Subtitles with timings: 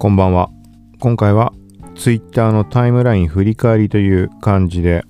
[0.00, 0.48] こんばんは。
[0.98, 1.52] 今回は
[1.94, 5.04] Twitter のタイムライン振り返りという感じで、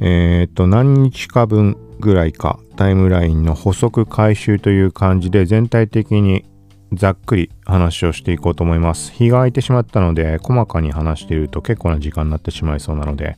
[0.00, 6.46] えっ、と、何日か分ぐらいかタイムラインの補足回収という感じで全体的に
[6.94, 9.12] ざっくり話をしていこうと思います。
[9.12, 13.36] 日が空いてしまったので、細かに話していると結構な時間になってしまいそうなので、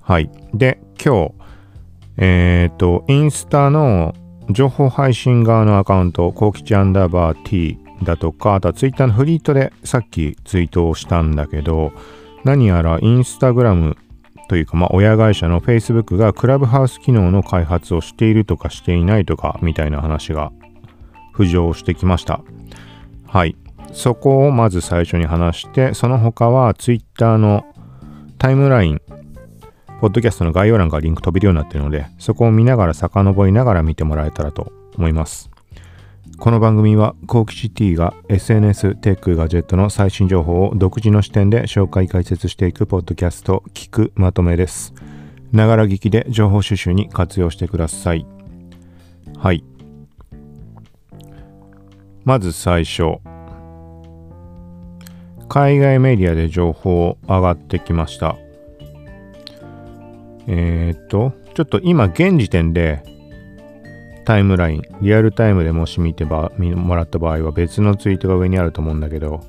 [0.00, 0.30] はい。
[0.54, 1.34] で、今日、
[2.16, 4.14] えっ、と、インスタの
[4.48, 11.92] 情報配信側のアカウント、コウキチアンダーバー T だとか、あとはツイッターのフリートでさっきツイートをしたんだけど、
[12.44, 13.96] 何やらインスタグラム
[14.48, 20.52] というか、まあ、親会社の Facebook がクラブハウス機能の開発をしているとかしていないとかみたいな話が
[21.34, 22.42] 浮上してきました。
[23.26, 23.56] はい。
[23.92, 27.64] そこをまず最初に話して、その他は Twitter の
[28.38, 29.00] タイムライン、
[30.00, 35.50] ポッドキャストの概要欄からリンク飛べるようになっているので、そこを見ながら遡りながら見てもらえたらと思います。
[36.42, 44.92] この番組は、コーキシティが SNS、テック、ガジェットの最新情報を独自の視点で紹介解説していくポッドキャスト、聞くまとめです。
[45.52, 48.26] ながら聞きで情報収集に活用してください。
[49.38, 49.62] はい。
[52.24, 53.18] まず最初。
[55.48, 58.36] 海外メディアで情報上がってきました。
[60.48, 63.04] えー、っと、ちょっと今現時点で
[64.24, 69.40] タイムライン、リアルタイムでもし見てばもらった場合は別のツイートが上にあると思うんだけど、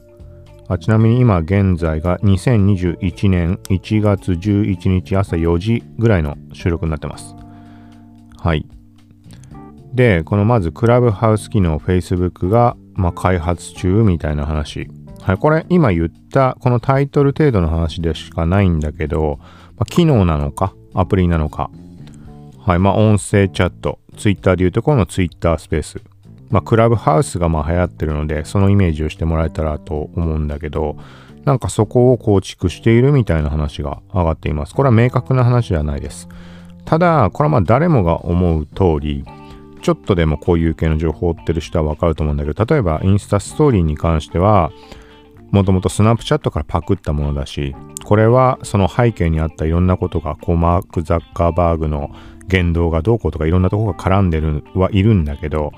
[0.67, 7.35] あちなみに今現在が2021年1月11日朝4時ぐらいの収録になってます。
[8.37, 8.65] はい。
[9.93, 14.89] で、このまずクラブハウス機能 Facebook が、まあ、開発中みたいな話。
[15.21, 21.71] はい、これ今言ったこのタイトル程度の話でしかないんだけど、まあ、機能なのかアプリなのか
[22.65, 22.79] はい。
[22.79, 23.99] まあ、音声チャット。
[24.17, 26.01] ツイッターでいうとこのツイッタースペース。
[26.49, 30.95] まあ、クラブハウスがまあ流行ってるので、そのイメージをしてもらえたらと思うんだけど、
[31.43, 34.73] なんかそこを構築しているみたいな話が上がっています。
[34.73, 36.29] これは明確な話ではないです。
[36.85, 39.25] ただ、これはまあ誰もが思う通り、
[39.81, 44.71] ちょっとでもこういう系の情報を追ってる人はわかると思うんだけど、例えばインスタストーリーに関しては、
[45.51, 52.09] もともとスナップチャットからパクったものだし、これはその背景にあったいろんなことが、こうマーク・ザッカーバーグの
[52.47, 55.71] 言動がどうこうとかいろんなとこが絡んでるはいるんだけど、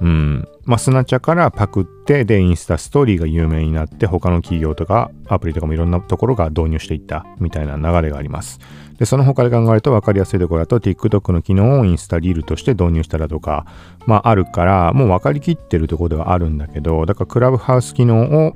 [0.00, 0.48] うん。
[0.64, 8.60] まあ、スナチャからパクって、で、インスタストーリーが有名になって、他の企業とかアプリとかもいろんなところが導入していったみたいな流れがあります。
[8.98, 13.66] で、その他で考えると分かりやすいところだと、TikTok の機能をインスタリールとして導入したらとか、
[14.06, 18.54] まあ、あるから、もう分かりきってるところではあるんだけど、だからクラブハウス機能を、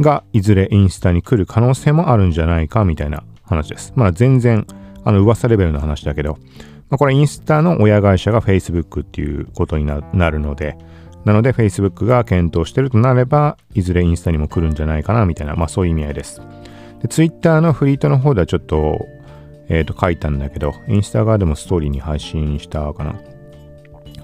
[0.00, 3.92] がいずれインスタに来る可能性もあるんじゃないかみたいな話です。
[3.94, 4.66] まだ全然、
[5.04, 6.38] あの噂レベルの話だけど、
[6.90, 10.76] まあ、これインスタの親会社が Facebook っていうことになるので、
[11.24, 16.42] なので Facebook が検討してるとなれば、いずれインスタにも来るんじゃないかなみたいな、まあそういう意味合いです。
[17.00, 19.06] で、Twitter のフリートの方ではちょっと、
[19.68, 23.20] えっ、ー、と書いたんだけど、インスタ側でもストーリーに配信したかな。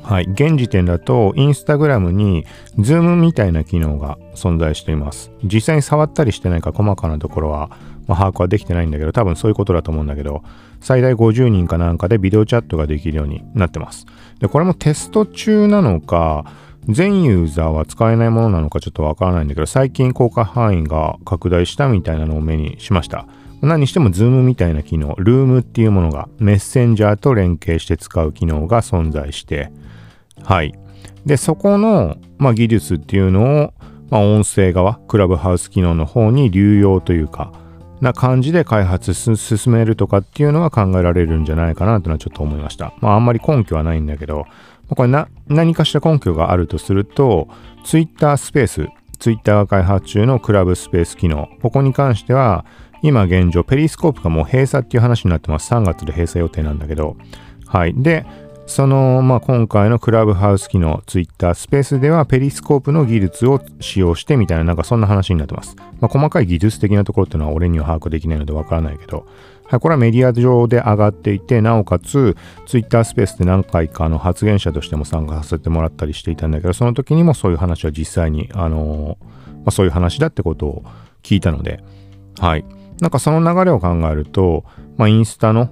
[0.02, 0.24] はい。
[0.24, 2.44] 現時点だと、インスタグラムに、
[2.78, 5.30] ズームみたいな機能が存在しています。
[5.44, 7.70] 実際に触ったりしてないか細かなところは、
[8.10, 10.42] まあ、把握はできてないんだけど、多分そういうことだと思うんだけど、
[10.80, 14.04] 最大50人かなんかでビデオチャットができるようになってます。
[14.40, 16.44] で、これもテスト中なのか、
[16.88, 23.28] 全ユーザーは使えないものなのかちょっとわからないんだけど、最近効果範囲が拡大したみたいなのを目にしました。
[23.62, 29.70] 何にしてもズームみたいな機能、ルームっていうものがメッセンジャーと連携して使う機能が存在して、
[30.42, 30.74] はい。
[31.24, 33.74] で、そこの、まあ、技術っていうのを、
[34.08, 37.52] まあ、音声側、クラブハウス機能の方に流用というか、
[38.00, 42.94] な感じで開発進めるとかっていうのは考えられるんじゃないかなというのはちょっと思いました。
[43.00, 44.46] まああんまり根拠はないんだけど、
[44.88, 47.48] これな何かしら根拠があるとすると、
[47.84, 52.64] Twitter スペース、Twitter が開発中のクラブスペース機能、ここに関しては、
[53.02, 55.72] 今現状、ペリスコープがもう閉鎖っていう話になってます。
[55.72, 57.16] 3月で閉鎖予定なんだけど。
[57.66, 57.94] はい。
[57.94, 58.26] で、
[58.70, 65.74] その、まあ、今回のクラブハウス機能、ツイッタースペースではペリスコープの技術を使用してみたいな、なんかそんな話になってます。
[66.00, 69.26] まあ、細かい技術的なところっていうのは俺には把握できないのでわからないけど、
[69.64, 72.36] はい、これはメディア上で上がっていて、なおかつ、
[72.66, 80.84] ツイッタースペースで何回かの発言者としても参加させてもらったりしていたんだけど、その時にもそういう話は実際に、あのー、まあ、そういう話だってことを
[81.24, 81.82] 聞いたので、
[82.38, 82.64] はい。
[83.00, 84.64] なんかその流れを考えると、
[84.96, 85.70] まあ、インスタの、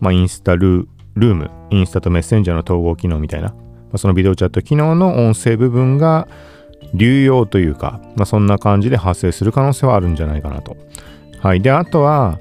[0.00, 3.56] まあ、インスタルルーム、インスタとメッセンジャーの統合機能みたいな、ま
[3.94, 6.28] あ、そのビデオチャット機能の音声部分が
[6.94, 10.76] 流用というか、まあ、そんな感じで発生する可能性はあるんじゃないかなと。
[11.40, 11.60] はい。
[11.60, 12.38] で、あとは、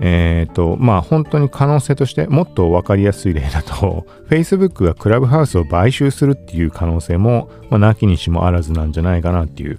[0.00, 9.78] えっ、ー、と、まあ本当に可能性としてもっと分かりやすい例だと、 Facebook がクラブハウスを買収するっていう可能性も、まあ、なきにしもあらずなんじゃないかなっていう。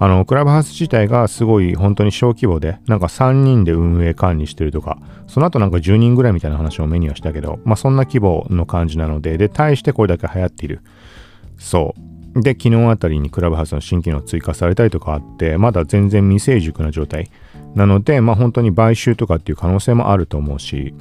[0.00, 10.82] あの、クラブハウス自体がすごい本当に小規模で、なんか3人で運営管理してるとか、その後なんか10人ぐらいみたいな話を目にはしたけど、まあそんな規模の感じなので、で、対してこれだけ流行っている。
[11.58, 11.94] そ
[12.36, 12.42] う。
[12.42, 17.30] で、昨日あたりにクラブハウスの新機能追加されたりとかあって、まだ全然未成熟な状態。
[17.74, 20.94] なので、まあ本当に買収とかっていう可能性もあると思うし、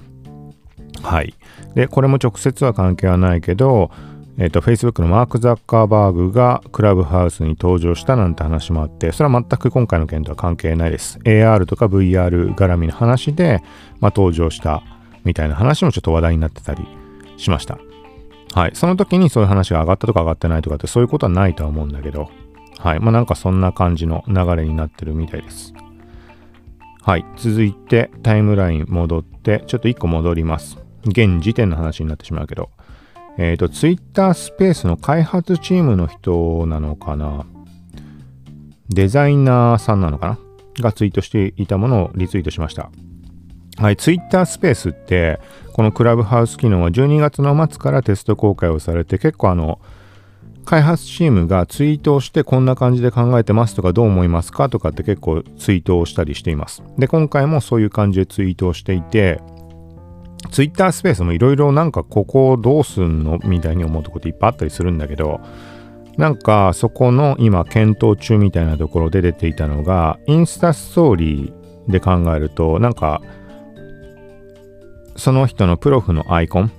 [1.04, 1.36] はい。
[1.76, 3.92] で、これも直接は関係はないけど、
[4.40, 11.18] えっ、ー、と、Facebook のマーク・ザッカーバーグがクラブハウスに登場したなんて話もあって、それは全く今回の件とは関係ないです。
[11.24, 13.64] AR とか VR 絡みの話で、
[14.00, 14.84] まあ、登場した
[15.24, 16.88] みたいな話もちょっと話題になってたり
[17.38, 17.80] しました。
[18.54, 18.72] はい。
[18.76, 22.30] その時にそういう話が上がったとか上がってないとかってそういうことはないとは思うんだけど、
[22.78, 23.00] はい。
[23.00, 25.74] まあなんかそんな感じの流れになってるみたいです。
[27.02, 27.26] はい。
[27.38, 30.78] 続いてタイムライン戻って、ちょっと1個戻ります。
[31.06, 32.70] 現時点の話になってしまうけど、
[33.38, 37.46] えっ、ー、と、Twitter スペースの開発チームの人なのかな？
[38.90, 40.40] デザイナーさんなのかな？
[40.84, 42.90] がツイートしていたものをリツイートしました。
[43.78, 45.40] はい、Twitter スペースって、
[45.74, 49.80] このクラブハウス機能は12月の末からテスト公開をされて、結構あの、
[50.66, 54.68] 開発チームがツイートをしてこんな感じで考えてますとかどう思いますか？
[54.70, 56.84] とかって結構ツイートをしたりしています。
[56.98, 59.40] で、今回もそういう感じでツイートをしていて、
[60.52, 65.42] ツイッタースペースもいろいろなんかここをどうすんのみたいに思うとこっていっぱいあったりするんだけど、
[66.18, 73.22] なんかそこの今検討中みたいなところで出ていたのが、インスタストーリーで考えると、なんか、
[75.16, 76.72] その人のプロフのアイコン、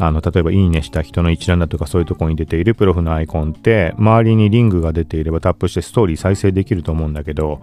[0.00, 7.60] あの、例えばいいねした人の一覧だとかそういうとこに出ているプロフのアイコンって、周りにリングが出ていればタップしてストーリー再生できると思うんだけど、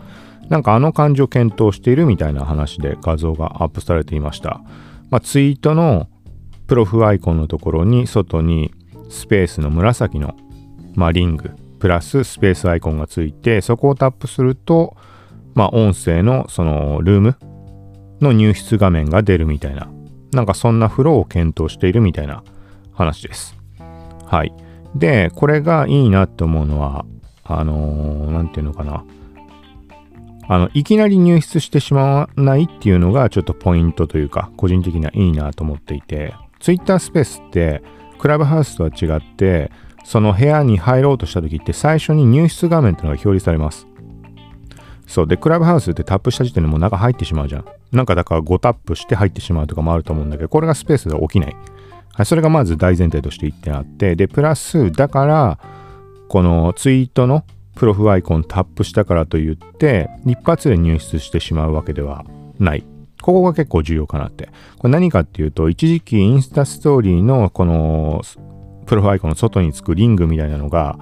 [0.50, 4.62] なんかあの感じを検討しているみたいな話で画像がアップされていました。
[5.10, 6.08] まあ、ツイートの
[6.68, 8.74] プロフアイコンのところに外に
[9.10, 10.36] スペースの紫の、
[10.96, 14.98] まあ、リングプラススペースアイコンがついてそこをタップすると、
[15.54, 17.36] まあ、音声のそのルーム
[18.20, 19.90] の入室画面が出るみたいな
[20.34, 22.44] なんかそんなフローを検討しているみたいな
[22.94, 23.56] 話です。
[24.26, 24.54] はい。
[24.96, 27.06] で、これがいいなって思うのは、
[27.44, 29.06] あのー、なんていうのかな。
[30.50, 37.84] あの、いきなり入室してしまわないっていうのがちょっとポイントというか、個人的にはいいなと思っていて、Twitter スペースって、
[38.18, 39.72] クラブハウスとは違って、
[40.04, 43.88] その部屋に入ろうとした時って最初に入室画面っていうのが表示されます。
[45.06, 45.28] そう。
[45.28, 47.66] で、クラブハウスってタップした時点でもう中入ってしまうじゃん。
[47.92, 51.56] なんかだから5タップして入ってしまうとかもあると思うんだけど、これがスペースで起きない。
[52.14, 55.60] はい、それがまず大前提として1点あって、で、プラス、だから、
[56.30, 57.44] このツイートの
[57.78, 62.26] プロフアイコンタップしたからといって、一発で入室してしまうわけでは
[62.60, 62.84] ない。
[63.22, 64.50] ここが結構重要かなって。
[64.80, 68.24] これ何かっていうと、一時期インスタストーリーのこの
[68.88, 70.98] プロフアイコンの外につくリングみたいなのが、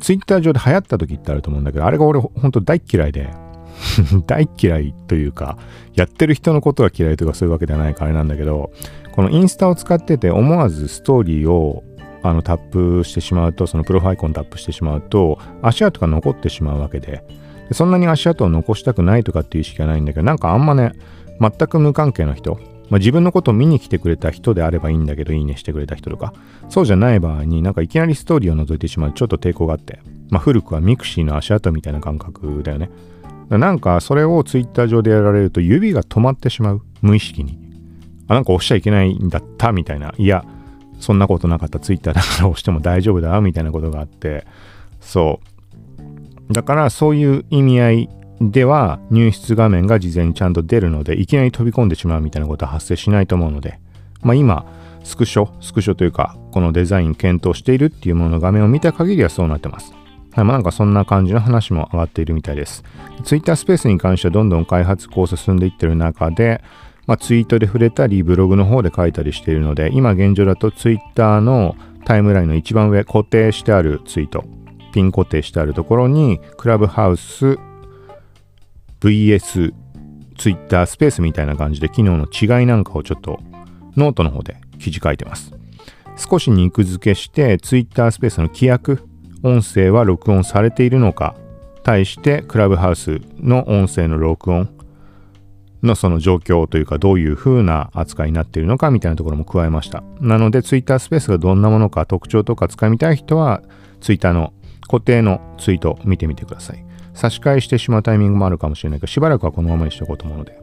[0.00, 3.30] ツイッター上で流行った時ってあると思うんだけど、あれが俺ほんと大嫌いで、
[4.26, 5.58] 大嫌いというか、
[5.94, 8.72] やってる人のことが嫌いとかそういうわけではないからあれなんだけど、
[9.12, 11.84] このインスタを使ってて思わずストーリーを
[12.28, 17.24] あのタップしてしまうと、そのプロフアイコンタップしてしまうと、足跡が残ってしまうわけで、
[17.68, 20.92] でそんなに足跡を残したくないとかっていう意識はないんだけど、なんかあんまね、
[21.40, 22.58] 全く無関係な人、
[22.88, 26.32] まあ、自分のことを見に来てくれた人であればいいんだけど、いいねしてくれた人とか、
[26.68, 32.90] そうじゃない場合になんかいきなりストーリーを覗いてしまうちょっと抵抗があって、まあ、古くは mixi の足跡みたいな感覚だよね。
[33.48, 36.82] なんかそれをツイッター上でやられると指が止まってしまう。
[37.00, 37.58] 無意識に。
[38.28, 40.12] あ、なんか押しちゃいけないんだったみたいな。
[40.18, 40.44] いや、
[40.98, 44.46] そんなことなかったツイッターだから押しても大丈夫だみたいなことがあって、
[45.00, 45.40] そ
[46.50, 46.52] う。
[46.52, 48.10] だからそういう意味合い
[48.40, 53.78] では入室画面が事前にちゃんと出るので、いきなり飛び込んでしまうみたいなことは発生しないと思うので、
[54.22, 54.66] まあ今、
[55.04, 59.92] スクショ、スクショというか、このデザイン検討しているっていうものの画面を見た限りはそうなってます。
[60.32, 62.84] はい、まあ、なんかそんな感じの話も上がっているみたいです。
[63.24, 66.62] Twitter スペースに関してはどんどん開発構想進んでいってる中で、
[67.06, 74.44] まあ、ツイートで触れたり、ブログの方で書いたりしているので、今現状だと Twitter のタイムラインの一番上、固定してあるツイート、
[74.92, 77.58] ピン固定してあるところに、 Clubhouse
[79.00, 79.72] VS
[80.36, 83.40] Twitter スペースみたいな感じで機能の違いなんかをちょっと
[83.96, 85.52] ノートの方で記事書いてます。
[86.16, 89.06] 少し肉付けして Twitter スペースの規約、
[89.42, 91.34] 音声は録音されているのか、
[91.82, 94.75] 対してクラブハウスの音声の録音
[95.82, 100.02] のその状況というかどういう風な扱いになっているのかみたいなところも加えました。
[100.20, 103.62] なので Twitter スペースがどんなものか特徴とか使いみたい人は
[104.00, 104.52] Twitter の
[104.88, 106.84] 固定のツイート見てみてください。
[107.14, 110.58] 差し替えしてしまうタイミングもあるかもしれないけどしばらくはこのままにしておこうと思うので。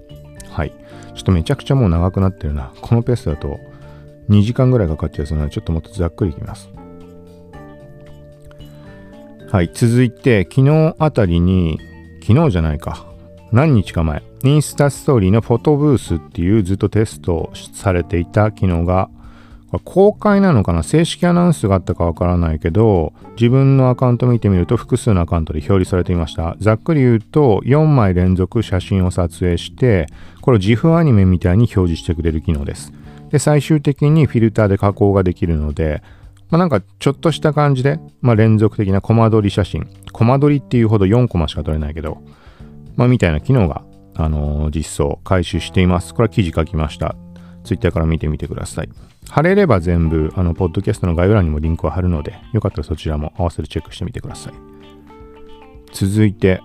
[0.50, 0.74] はい
[1.16, 2.72] ちょっとめちゃくちゃもう長くなってるな。
[2.82, 3.60] このペースだと
[4.30, 6.70] 2時間ぐらいかかっちゃうので、ちょっともっとざっくりいきます。
[9.52, 11.80] はい、続いて、昨日あたりに、
[12.26, 13.06] 昨日じゃないか。
[13.52, 19.10] 何日か前、インスタストーリーのフォトブースっていうずっとテストされていた機能が
[19.80, 26.56] 公開なのかな正式アナウンスがあったかわからないけど、自分のアカウント見てみると複数のアカウントで表示されていました。
[26.60, 30.06] ざっくり言うと、4枚連続写真を撮影して、
[30.42, 32.94] これを GIF アニメみたいに表示してくれる機能です。
[33.32, 36.04] で、最終的にフィルターで加工ができるので、
[36.52, 42.22] まあ、なんかちょっとした感じで、まあ、連続的なコマ撮り写真、コマ撮りっていうほど4コマしか撮れないけど、
[42.96, 43.84] まあ、みたいな機能が、
[44.16, 46.14] あのー、実装、開始しています。
[46.14, 47.16] これは記事書きました。
[47.64, 48.90] Twitter から見てみてください。
[49.30, 54.54] 貼れれば全部、あの、ポッドキャストの概要欄にもリンクを貼るので、よかったらそちらも合わせてチェックしてみてください。
[55.92, 56.62] 続いて、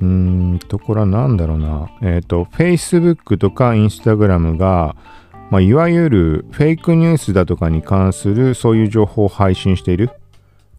[0.00, 1.90] うーんと、これは何だろうな。
[2.02, 4.96] えっ、ー、と、Facebook とか Instagram が、
[5.50, 10.10] まあ、いわゆるフェイクニュースだとかに関するそういう情報を配信している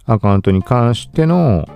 [0.06, 1.68] アカウントに関しての、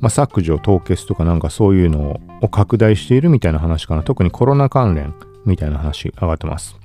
[0.00, 4.02] まあ、削除、凍結とかなんかそういうのを拡大しているみたいな話かな。
[4.02, 5.14] 特にコロナ関連
[5.44, 6.76] みたいな話上がってます。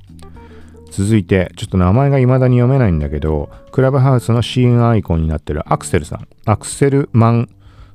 [0.89, 6.27] 続いて、ちょっと名前が未だに読めないんだけど、クラブハウスの支援アイコンになってるアクセルさん。
[6.45, 7.49] アクセルマン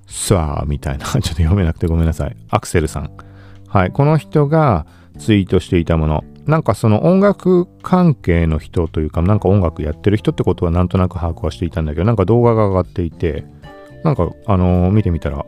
[0.08, 1.06] スワーみたいな。
[1.10, 2.36] ちょっと読めなくてごめんなさい。
[2.50, 3.10] アクセルさん。
[3.68, 3.90] はい。
[3.90, 4.86] この人が
[5.18, 6.24] ツイートしていたもの。
[6.46, 13.44] なんかその音楽関係の人というか、なんか音楽やってる人ってことはなんとなく把握はしていたんだけど、なんか動画が上がっていて、
[14.04, 15.44] なんかあのー、見てみたら、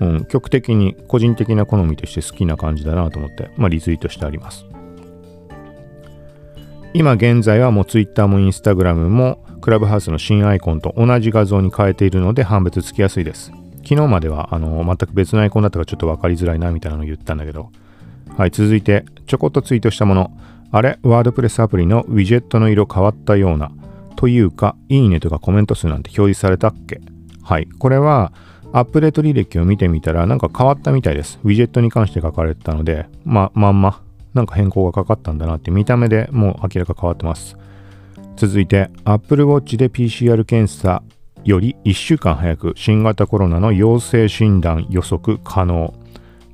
[0.00, 4.66] うん、曲的に個人的な好みとして好きな感じだなと思って、まあ、リツイートしてあります。
[6.94, 13.52] 今現在はもう Twitter も Instagram もクラブハウスの新アイコンと同じ画像に変えているので判別つきやすいです。
[13.82, 17.70] 昨日まではあの全く別のアイコンだったからちょっと分かりづらいなみたいなのを言ったんだけど、
[18.36, 20.30] はい、続いて、ちょこっとツイートしたもの。
[20.72, 23.70] あれ、ワードプレスアプリのウィジェットの色変わったような。
[24.16, 27.00] というか、いいねとかコメント数なんて表示されたっけ？
[27.46, 27.68] はい。
[27.78, 28.32] これは、
[28.72, 31.38] アップデート履歴を見てみたら、なんか変わったみたいです。
[31.44, 34.02] ウィジェットに関して書かれてたので、ま、まんま、
[34.34, 37.56] なんか変更がかかったんだなって見た目でもう明らか変わってます。
[38.34, 41.04] 続いて、Apple Watch で PCR 検査
[41.44, 45.94] より1週間早く新型コロナの陽性診断予測可能。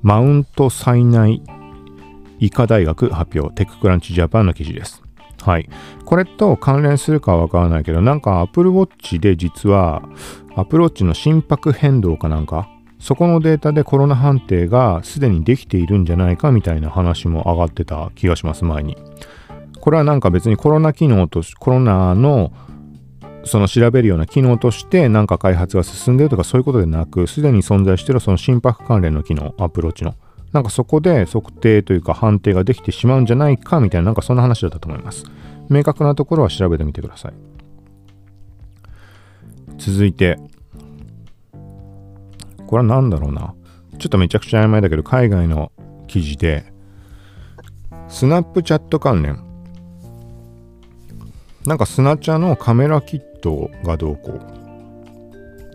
[0.03, 1.43] マウント災内
[2.39, 5.02] 医科大学発表、テッククランチジャパンの記事です。
[5.43, 5.69] はい。
[6.05, 10.03] これと関連するかはわからないけど、なんか Apple Watch で実は
[10.55, 12.69] Apple Watch の心拍変動かなんか、
[13.01, 18.97] そこのデータでコロナ判定がすでにできているんじゃないかみたいな話も上がってた気がします、前に。
[19.81, 22.53] これはなんか別にコロナ機能とコロナの
[23.45, 30.15] その調べるような機能としてなんか開発が進んでるとかそういうことでなく、すでに存在してるその心拍関連の機能、Apple Watch の。
[30.53, 35.25] なんかそこで測定というか判定ができてしまうんじゃないかみたいななんかそんな話だったと思います。
[35.71, 37.33] 明確なところは調べてみてください。
[39.79, 40.39] 続いて、
[42.67, 43.55] これは何だろうな。
[43.99, 45.73] ちょっとめちゃくちゃ曖昧だけど、海外の
[46.07, 46.73] 記事で、
[48.09, 49.43] スナップチャット関連。
[51.67, 54.41] なんかスナチャのカメラキットがどうこ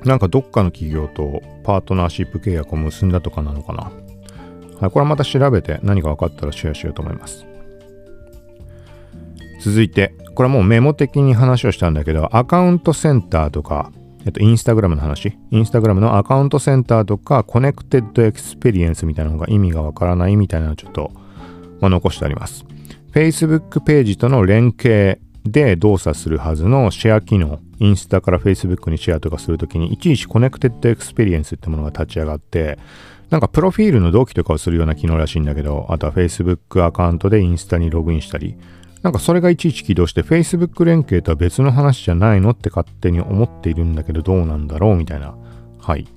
[0.04, 0.08] う。
[0.08, 3.92] なんかどっかの企業とパートナーシップ契約を結んだとかなのかな。
[4.80, 7.46] はい、これはまた調べて何か分かったらシェアしようと思います。
[9.60, 13.92] 続いて、これはもうメモ的に話をしたんだけど、アカウントセンターとか、
[14.26, 21.12] えっと、 Instagram の話、 Instagram のアカウントセンターとか、 Connected Experience みたいなのが意味がわからないみたいなのをちょっと、
[21.80, 22.66] まあ、残してあります。
[23.14, 32.78] Facebook ページとの連携で動作するはずのシェア機能、インスタから Facebook にシェアとかするときに、いちいち Connected Experience ってものが立ち上がって、
[33.30, 38.56] なんかプロフィールの同期とかをするような機能らしいんだけど、あとは Facebook アカウントでインスタにログインしたり、
[39.04, 45.36] なんかそれがいちいち起動して Facebook 連携とは別の話じゃないのって勝手に思っているんだけどどうなんだろうみたいな。
[45.80, 46.08] はい。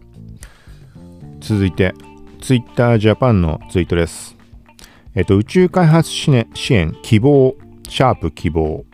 [1.40, 1.95] 続いて、
[2.40, 4.37] Twitter Japan のツイートです。
[5.14, 7.57] えっと、宇宙開発支援希望、
[7.88, 8.85] シャープ希望。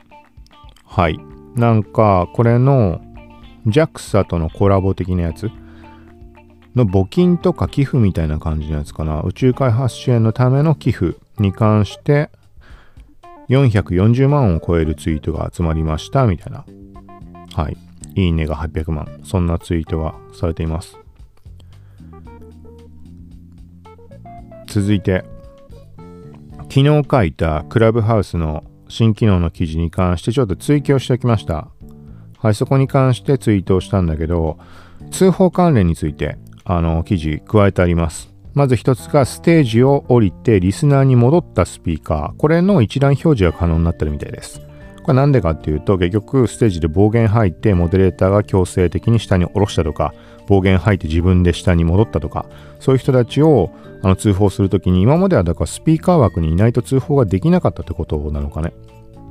[0.84, 1.18] はい。
[1.54, 3.00] なんか、これの
[3.66, 5.50] JAXA とのコラボ的なやつ。
[6.76, 9.22] の募金とか寄付みたいな感じのやつかな。
[9.22, 12.30] 宇宙開発支援のための寄付に関して
[13.48, 16.64] 440万を超えるツイートが集まりましたみたいな。
[17.54, 17.76] はい。
[18.14, 19.20] いいねが800万。
[19.24, 20.98] そんなツイートがされています。
[24.66, 25.24] 続いて、
[26.68, 31.68] 昨日書いたクラブハウスの新機能の記事に関してちょっと追記をしておきました。
[32.38, 34.58] はい、そこに関してツイートをしたんだけど、
[35.10, 38.34] 通報関連についてあの記事加えてあります。
[38.54, 42.36] まず一つがステージを降りてリスナーに戻ったスピーカー。
[42.36, 44.60] これの一覧表示が可能になってるみたいです。
[45.06, 50.12] これなんでかっていうと結局ステージで暴言吐いてモデレーターが強制的に下に下ろしたとか
[50.48, 52.46] 暴言吐いて自分で下に戻ったとか
[52.80, 53.70] そういう人たちを
[54.02, 58.72] あの通報するときに今まではだからスピーカー枠にいないと通報ができなかったってことなのかね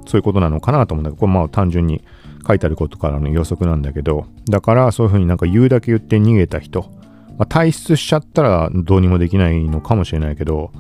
[0.08, 2.06] そういうことなのかなと思うんだけどこれまあ単純に
[2.48, 6.90] 書いてあることからの予測なんだけどだからそういうふうになんか言うだけ言って逃げた人、
[7.38, 10.72] まあ、退出しちゃったらどうにもできないのかもしれないけど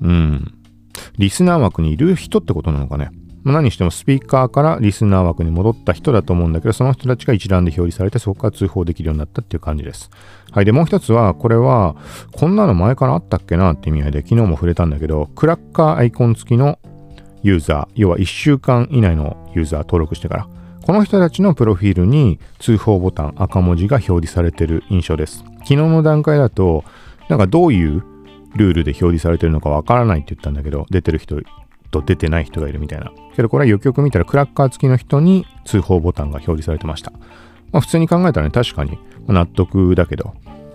[0.00, 0.54] うん
[1.18, 3.10] リスナー枠にいる人ってことなのかね
[3.46, 10.10] まあ、何してもスピーカーからリスナー枠に戻った人だと思うんだけど、その人たちが一覧で表示されて、そこから通報できるようになったっていう感じです。
[10.50, 10.64] はい。
[10.64, 11.94] で、もう一つは、これは、
[12.32, 16.80] こんなの前からあったっけなって意味合いで、昨日も触れたんだけど、クラッカーアイコン付きの
[17.44, 20.48] ユーザー、要は1週間以内のユーザー登録してから、
[20.86, 25.38] この人たちのプロフィールに通報ボタン、赤文字が表示されてる印象です。
[25.38, 26.84] 昨日の段階だと、
[27.28, 28.04] なんかどういう
[28.54, 31.40] ルールで表示されてるのかわからないって言ったんだけど、出てる人
[31.90, 33.10] と出てない人がいるみたいな。
[33.34, 37.10] けどこれはよくよく見たらクラッカー付きの人に通報ボタンが表示されてました。
[37.72, 40.34] まあ普通に考えたらね、確かに納得だけど、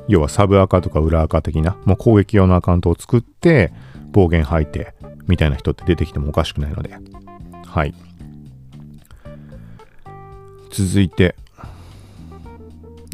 [0.10, 3.72] 要はサブアカとか裏アカ的な、もう攻撃用のアカウントを作って
[4.12, 4.94] 暴言吐いて
[5.30, 6.98] みたいな人って出てきてもおかしくないので。
[7.66, 7.94] はい。
[10.72, 11.36] 続いて、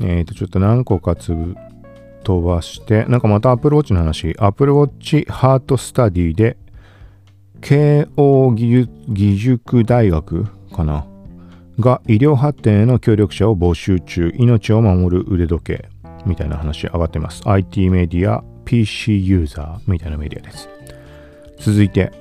[0.01, 1.55] えっ、ー、と、ちょっと何個かつぶ
[2.23, 6.57] 飛ばして、なんかまた Apple Watch の話、Apple Watch Heart Study で
[7.61, 10.45] 慶応義塾大学
[10.75, 11.05] かな？
[11.79, 14.33] が医療発展への協力者を募集中。
[14.35, 15.89] 命を守る腕時計。
[16.25, 17.41] みたいな話上がってます。
[17.45, 20.69] IT メディア PC ユーザーみたいなメディアです。
[21.59, 22.11] 続いて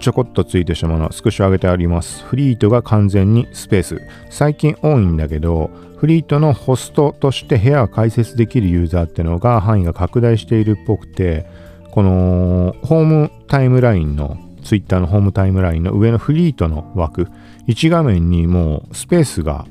[0.00, 11.46] ちょこっとツイートしたものスクショ上げてありますフリートが完全にスペース最近多いんだけどフリートのホストとして部屋を開設できるユーザーってのが範囲が拡大しているっぽくて
[11.90, 17.28] このホームタイムラインの Twitter のホームタイムラインの上のフリートの枠、
[17.66, 19.66] 1画面にもうスペースが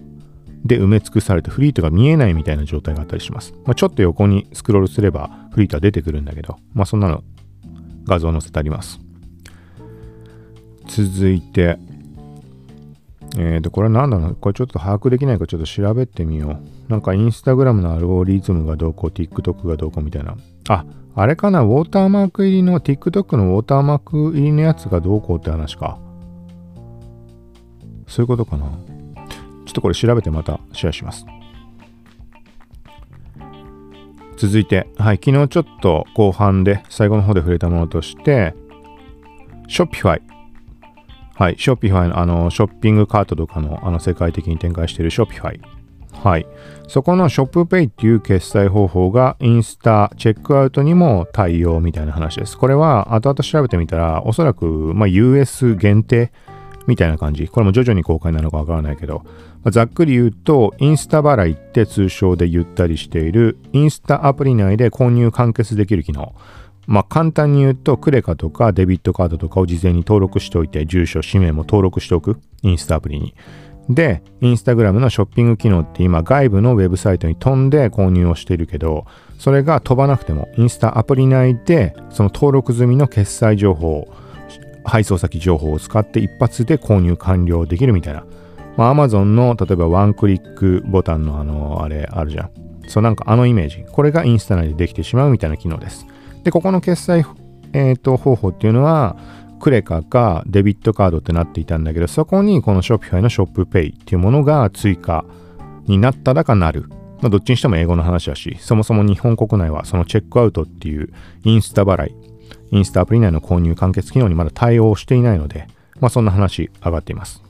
[0.66, 3.54] で埋め尽くされてフリートが見えないみたいな状態があったりします。
[3.66, 7.24] まあ、ちょっと横にスクロールすればフリートは出てくるんだけど、まあそんなの
[8.06, 9.00] 画像載せてあります。
[10.90, 11.78] 続いて、
[13.38, 16.92] えーと、これなんだろうこれちょっと把握できないかちょっと調べてみよう。
[16.92, 20.36] なんかインスタグラムのアルゴリズムがどうこう、TikTok がどうこうみたいな。
[20.68, 26.00] あ、あれかな、ウォーターマーク入りの、TikTok のウォーターマーク入りのやつがどうこうって話か。
[28.08, 28.66] そういうことかな？
[28.66, 31.28] ちょっとこれ調べてまたシェアします。
[34.38, 38.56] 続いて、はい、昨日ちょっと後半で最後の方で触れたものとして、
[39.68, 40.20] Shopify。
[41.40, 45.58] はい、Shopify のあのショッピングカートとかのあの世界的に展開している Shopify。
[46.12, 46.46] はい。
[46.90, 52.58] そこのショップペイっていう決済方法がインスタチェックアウトにも対応みたいな話です。
[52.58, 56.34] これは後々調べてみたらおそらくま US 限定
[56.88, 57.48] みたいな感じ。
[57.48, 66.36] これも徐々に公開なのかわからないけど、まあ、ざっくり言うとインスタ払いって通称で言ったりしているインスタアプリ内で購入完結できる機能。
[66.90, 72.40] まあ簡単に言うとクレカとかデビットカードとかを事前に登録しておいて住所、氏名も登録しておく。
[72.64, 73.36] インスタアプリに。
[73.90, 79.06] で、インスタグラムのショッピング機能って今外部のウェブサイトに飛んで購入をしているけど、
[79.38, 84.08] それが飛ばなくてもインスタアプリ内でその登録済みの決済情報、
[84.84, 88.26] 配送先情報を使って一発で購入完了できるみたいな。
[88.78, 92.52] まあ、Amazon の例えばワンクリックボタンのあの、あれあるじゃん。
[92.88, 93.86] そうなんかあのイメージ。
[93.92, 96.08] これがインスタ内でできてしまうみたいな機能です。
[96.44, 97.26] で、ここの決済、
[97.74, 99.16] えーと方法っていうのは、
[99.60, 105.26] クレカかデビットカードってなっていたんだけど、そこにこの Shopify のショップペイっていうものが追加
[105.86, 106.90] になったらかなる。
[107.22, 111.12] まあ、どっちにしても英語の話だし、そもそも日本国内はそのチェックアウトっていう
[111.44, 112.16] インスタ払い、
[112.72, 115.68] インスタアプリ内の購入完結機能にまだ対応していないので、
[116.00, 117.44] まあそんな話上がっています。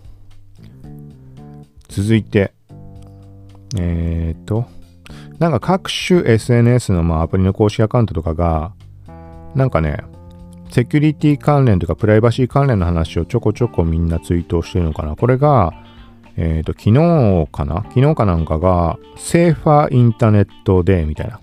[1.87, 2.53] 続いて、
[3.77, 4.65] えっ、ー、と、
[5.37, 8.73] なんか各種 SNS のまあアプリの公式アカウントとかが、
[9.55, 9.97] なんかね、
[10.69, 15.15] セキュリティ関連とかプライバシー関連の話をちょこちょこみんなツイートしてるのかな。
[15.15, 15.73] これが、
[16.37, 17.83] えっ、ー、と、昨日かな？
[17.89, 21.39] 昨日かなんかが、セーファーインターネットデーみたいな。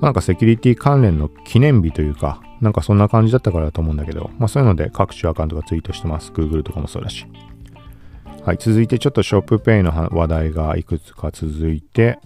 [0.00, 6.30] なんかセキュリティ関連の記念日というか、なんかそんな感じだったからだと思うんだけど、まあそういうので各種アカウントがツイートしてます。
[6.32, 7.26] Google とかもそうだし。
[8.44, 12.18] はい、続いてちょっとショップペイの話題がいくつか続いて、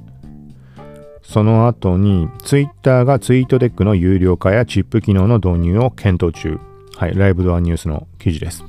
[1.22, 6.58] その後に Twitter がツイートデックの有料化やチップ機能の導入を検討中。
[6.96, 8.64] はい、ライブドアニュースの記事です。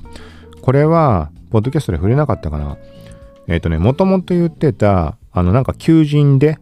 [0.61, 2.77] これは、ポッドキャストで触れなかったかな。
[3.47, 6.57] えっ、ー、とね、もともと言ってた、あの、なんか求人で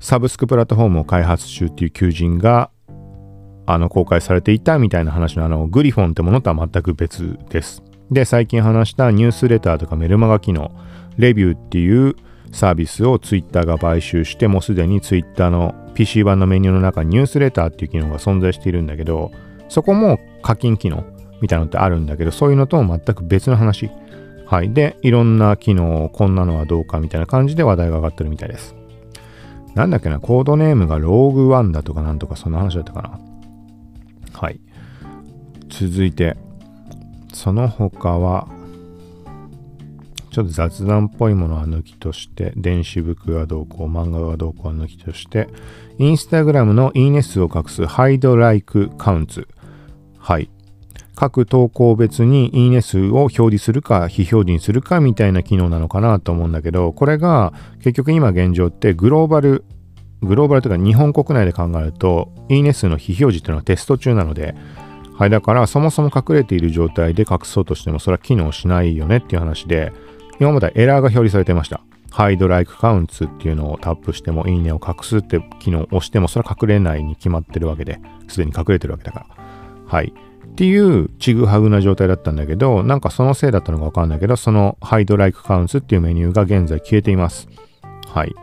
[0.00, 2.70] サブスクプラットフォームを開発中っていう求人が、
[3.64, 7.82] あの公開されていたみたいな話のあのグリフォンってものとは全く別です。
[8.10, 10.72] で、最近話したニュースレターとかメルマガ機能、
[11.16, 12.16] レビューっていう
[12.52, 19.32] サービスを Twitter が買収して、もうすでに Twitter の PC 版のメニューの中にニュースレターっていう機能が存在しているんだけど、
[19.68, 21.04] そこも課金機能
[21.40, 23.90] みたいなのってあるんだけど、そういうのとも全く別の話。
[24.46, 24.72] はい。
[24.72, 28.74] で、いろんな機能、こんなのはどうかみたいな感じで話題が上がってるみたいです。
[29.74, 33.18] なんだっけな、コードネームがローグワンだとかなんとかそんな話だったかな。
[34.32, 34.60] はい。
[35.70, 36.36] 続いて、
[37.32, 38.46] その他は、
[40.32, 45.46] ちょっと雑談っぽいものは抜きとして、電子ブックがどうこう、漫画がどうこうは抜きとして、
[45.98, 49.46] インスタグラムのいいね数を隠すハイドライクカウンツ。
[50.18, 50.48] はい。
[51.14, 59.64] 各投稿別にいいね数を表示するか非表示にするかみたいな機能なのかなと思うんだけど、これが結局今現状ってグローバル、
[60.22, 64.54] グローバルというか日本国内で考えると、いいね数の非表示っていうのはテスト中なので、
[65.14, 69.92] はい、だからそもそも隠れている状態で隠そうとしてもそれは機能しないよねっていう話で、
[70.40, 71.80] 今までエラーが表示されていました。
[72.10, 79.26] ハイドライクカウンツっていうのをタップしてもいいねを隠すって機能を押してもそれは隠れないに決まってるわけで、すでに隠れてるわけだから。
[79.86, 80.12] はい。
[80.46, 87.48] っていうちぐはぐな状態だったんだけど、なんかそのせいだったのかわかんないけど、そのハイドライクカウンツっていうメニューが現在消えています。
[88.06, 88.34] はい。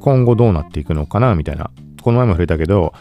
[0.00, 1.70] 今後どうなっていくのかなみたいな。
[2.02, 2.92] この前も触れたけど、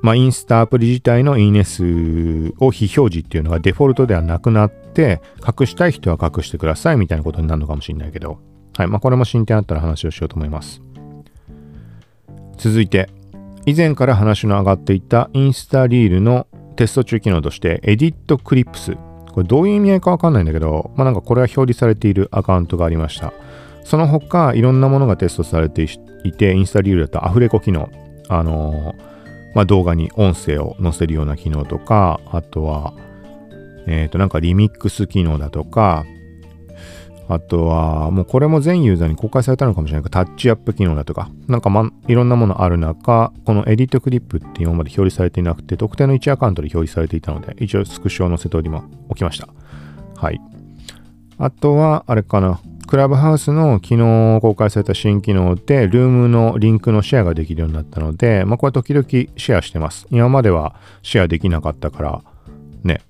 [0.00, 8.38] まあ、インスタアプリ自体のいいね数を非表示っていうのがデフォルトではなくなって、隠したい人は隠してくださいみたいなことになるのかもしれないけど、
[8.76, 8.86] はい。
[8.86, 10.80] まあ、これも進展あったら話をしようと思います。
[12.56, 13.08] 続いて、
[13.66, 18.96] 以前から話の上がっていたインスタリールのテスト中機能として、 Edit Clips。
[19.32, 23.32] これどういう意味合いかわかんないんだけど、まあなんかこれは表示されているアカウントがありました。
[23.84, 25.86] その他、いろんなものがテストされて
[26.24, 27.90] いて、インスタリールだとアフレコ機能、
[28.28, 29.07] あのー、
[29.58, 32.94] まあ、動画に音声を載せるような機能とか、あとは、
[33.88, 36.06] えっ、ー、と、なんかリミックス機能だとか、
[37.28, 49.48] あとは、もうこれも全ユーザーに公開されたのかもしれないけど、タッチアップ機能だとか、なんかま、いろんなものある中、この Edit Clip って今まで表示されていなくて、特定の1アカウントで表示されていたので、一応スクショを載せておりま、おきました。
[50.14, 50.40] はい。
[51.36, 52.60] あとは、あれかな。
[52.88, 60.06] クラブハウスの昨日公開された新機能で、ルームのリンクのシェアができるようになったので、まあ、これ時々シェアしてます。
[60.10, 62.22] 今まではシェアできなかったから、
[62.84, 63.02] ね、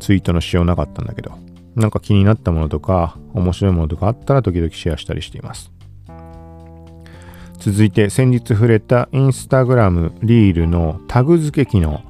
[0.00, 1.32] ツイートのしようなかったんだけど、
[1.74, 5.72] なんか気になったものとか、面白いものとかあったら時々シェアしたりしています。
[7.58, 12.02] 続いて先日触れたインスタグラムリールのタグ付け機能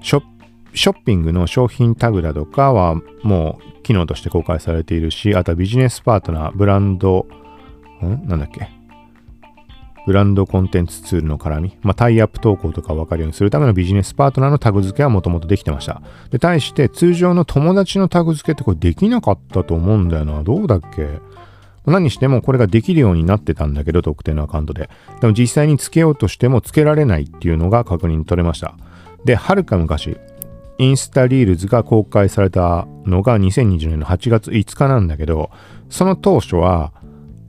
[0.00, 0.37] ショッ
[0.74, 7.26] ショッピングの商品タグだとかはもう機能として公開されているし、あとはビジネスパートナー、ブランド、
[8.04, 8.28] ん？
[8.28, 8.68] なんだっけ？
[10.06, 16.00] ブランドコンテンツツールの絡み、まあ、タイアップ投稿とか分かるようにするためのビジネスパートナーのタグ付けはもともとできてました。
[16.30, 20.42] で、対して通常の友達のタグ付けってこれできなかったと思うんだよな。
[20.42, 21.08] どうだっけ？
[21.84, 24.88] 何してもこれができるようになってたんだけど、特定のアカウントで。
[25.20, 28.76] でも実際に付けようとしても付けられないっていうのが確認取れました。
[29.24, 30.16] で、はるか昔、
[30.78, 35.50] インスタリールズが公開されたのが2020年の8月5日なんだけど、
[35.90, 36.92] その当初は、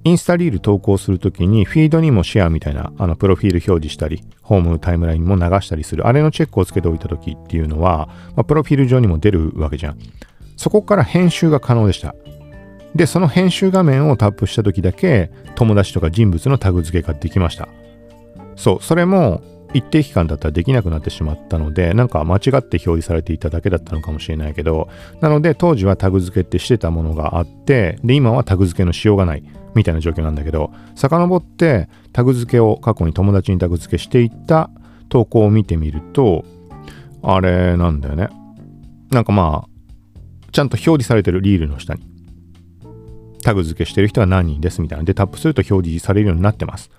[0.03, 9.99] インスタリール投稿するときにフィードにもシェアみたいなあのプロフィール表示したり、ホームタイムラインも流したりする、あれのチェックをつけておいたときっていうのは、まあ、プロフィール上にも出るわけじゃん。
[10.57, 12.15] そこから編集が可能でした。
[12.95, 17.67] で、その編集画面をタップしたときだけ、友達とか人物のタグ付けができました。
[18.55, 19.41] そう、それも
[19.73, 24.89] 一定期間だったらできなくなってしまったので、なんか間違って表示されていただけだったのかもしれないけど、
[25.21, 29.43] なので当時はタグ付けってしてたものがあって、で、今はタグ付けのしようがない。
[29.75, 34.71] みたいな状況なんだけど、遡ってタグ付けを過去に友達にタグ付けしていった
[35.09, 36.43] 投稿を見てみると、
[37.21, 38.29] あれなんだよね。
[39.11, 42.01] なんかまあ、ちゃんと表示されてるリールの下に。
[43.43, 45.05] タグ付けしてる人は何人ですみたいな。
[45.05, 46.89] で、タップすると表示されるようになってます。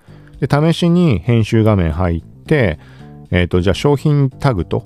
[0.41, 2.81] で、試しに編集画面入って、
[3.31, 4.85] えっ、ー、と、じゃあ商品タグと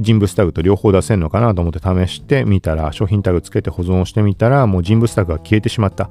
[0.00, 6.10] 人物タグと両方出せるのかなと思って試してみたら、商品タグつけて保存してみたら、もう人物タグが消えてしまった。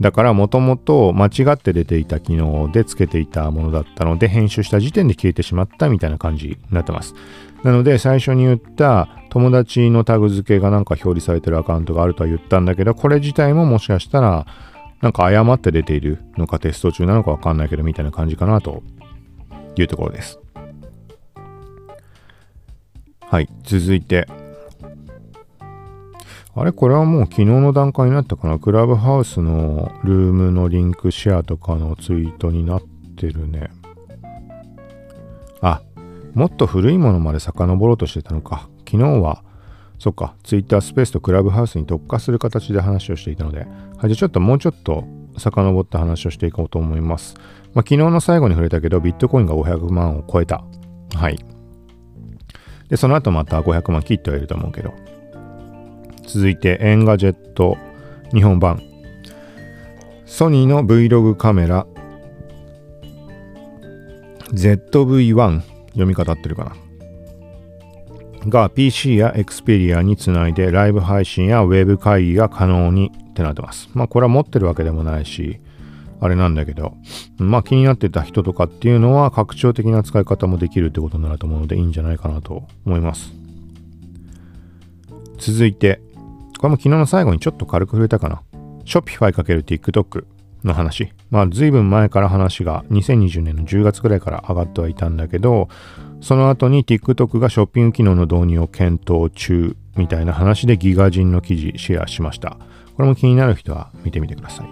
[0.00, 7.14] だからもともと間違って出ていた機能でつけていたものだったので編集した時点で消えてしまったみたいな感じになってます。
[7.62, 14.46] なので最初に言った友達のタグ付けがなんか表示されてるアカウントがあるとは言ったんだけどこれ自体ももしかしたら
[15.02, 18.82] なんか誤って出ているのかテスト中なのかわかんないけどみたいな感じかなと
[19.76, 20.38] いうところです。
[23.20, 24.26] はい、続いて
[26.54, 26.72] あれ？
[26.72, 28.58] これはもう昨日の段階になったかな？
[28.58, 32.82] クラブハウスのルームのリンクシェアとかのツイートになっ
[33.16, 33.70] てるね。
[35.62, 35.80] あ、
[36.34, 38.68] もっと古いものまで遡ろうとしてたのか。
[38.86, 39.42] 昨日は、
[39.98, 45.04] そっか、Twitter スペースとクラブハウスに特化する形で話をしていたので、はい、じゃあちょっともうちょっと
[45.38, 47.34] 遡った話をしていこうと思います。
[47.74, 50.64] まあ、昨日の最後に触れたけど、ビットコインが500万を超えた。
[51.14, 51.38] はい。
[52.88, 54.92] で、その後また500万切ってはいると思うけど。
[56.26, 57.76] 続いて、 Engadget
[58.32, 58.80] 日本版。
[60.32, 61.86] ソニーの Vlog カメラ
[64.54, 66.74] ZV-1 読み方ってるかな
[68.48, 73.88] が PC や Xperia につないでライブ配信やウェブ会議が可能にってなってます。
[73.94, 75.58] まあこれは持ってるわけでもないし、
[76.20, 76.94] あれなんだけど、
[77.38, 83.32] まあ気になってた人とかっていうのは拡張的な使い方もできるってことになると思うのでいいんじゃないかなと思います。
[85.38, 86.00] 続いて、
[86.58, 88.42] これも昨日の最後にちょっと軽く触れたかな。
[88.84, 90.24] Shopify×TikTok
[90.62, 91.12] の話。
[91.30, 95.68] まあ随分前から話が2020年の10月ぐらいから上がってはいたんだけど、
[96.20, 102.58] その後に TikTok がショッピング機能の導入を検討中みたいな話でギガ人の記事シェアしました。
[102.96, 104.66] これも気になる人は見てみてください。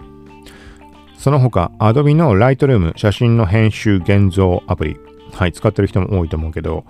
[1.18, 4.96] その他、Adobe の Lightroom 写真の編集現像アプリ。
[5.32, 6.84] はい、使ってる人も多いと思うけど、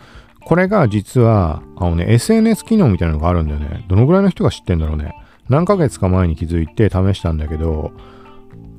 [0.45, 3.85] これが実は、あのね、SNS 機能みたいなのがあるんだよね。
[3.89, 5.15] どのぐらいの人が知ってんだろうね。
[5.49, 7.93] 何ヶ月か前に気づいて試したんだけど、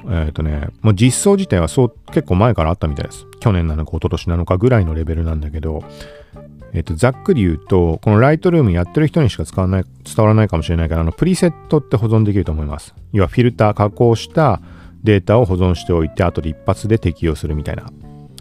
[0.05, 3.27] えっ、ー、とね、もう実装自体はそう結構前からあったみたいです。
[3.39, 5.83] 去年なのか一昨年なのかぐらいのレベルなんだけど、
[6.73, 12.95] えっ、と、ざっくり言うと、このライトルームやってる人にしか使わない、伝わらないかもしれないから、あの、プリセットって保存できると思います。
[13.11, 14.61] 要はフィルター加工した
[15.03, 17.91] データを保存しておいて、後で一発で適用するみたいな。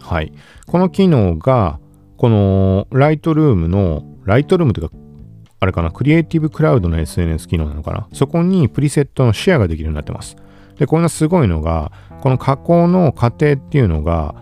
[0.01, 0.31] はい。
[0.65, 1.79] この機能が、
[2.17, 4.95] このライトルームの、ライトルームというか、
[5.59, 8.07] あれかな、クリエイティブクラウドの SNS 機能なのかな。
[8.13, 10.37] そこにプリセットのシェアができるようになってます。
[10.79, 11.91] で、こんなすごいのが、
[12.21, 14.35] この加工の過程っていうのが、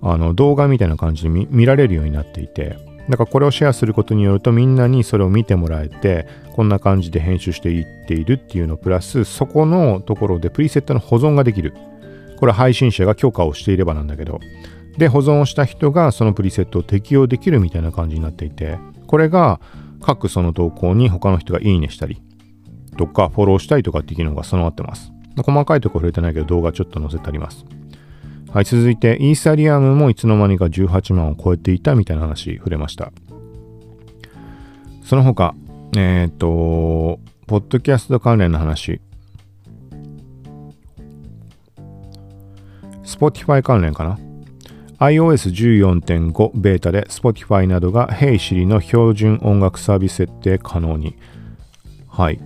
[0.00, 11.74] あの動画みたいな感じで見られるようになっていて、だからこれをシェアすることによるとみんなにそれを見てもらえて、こんな感じで編集していっているっていうのプラス、そこのところでプリセットの保存ができる。
[12.38, 14.40] これは配信者が許可をしていればなんだけど、
[14.98, 19.60] で、保存をした人がそのプリセットを適用できるみたいな感じになっていて、これが
[20.00, 22.20] 各その投稿に他の人がいいねしたり
[22.96, 25.12] とか、フォローしたりとかっていう機能が備わってます。
[25.42, 27.64] 細かいとこ触れてないけど動画ちょっと載せてあります。
[28.50, 33.12] はい、続いて、イーサリアムもいつの間にか18万を超えていたみたいな話触れました。
[35.04, 35.54] その他、
[35.96, 39.02] えっ、ー、と、ポッドキャスト関連の話。
[43.04, 44.18] Spotify 関連かな
[44.98, 51.16] ？iOS14.5 ベータで Spotify などが Hey Siri の標準音楽サービス設定可能に。
[52.06, 52.40] はい。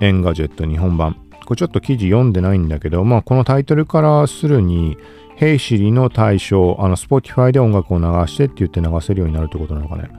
[0.00, 1.16] Engadget 日本版。
[1.46, 4.98] これちょっと記事読んでないんだけど、まあこのタイトルからするに、
[5.36, 10.10] Hey Siri の対象、あの、Spotify で音楽を流してって言って流せるようになるってことなのかね。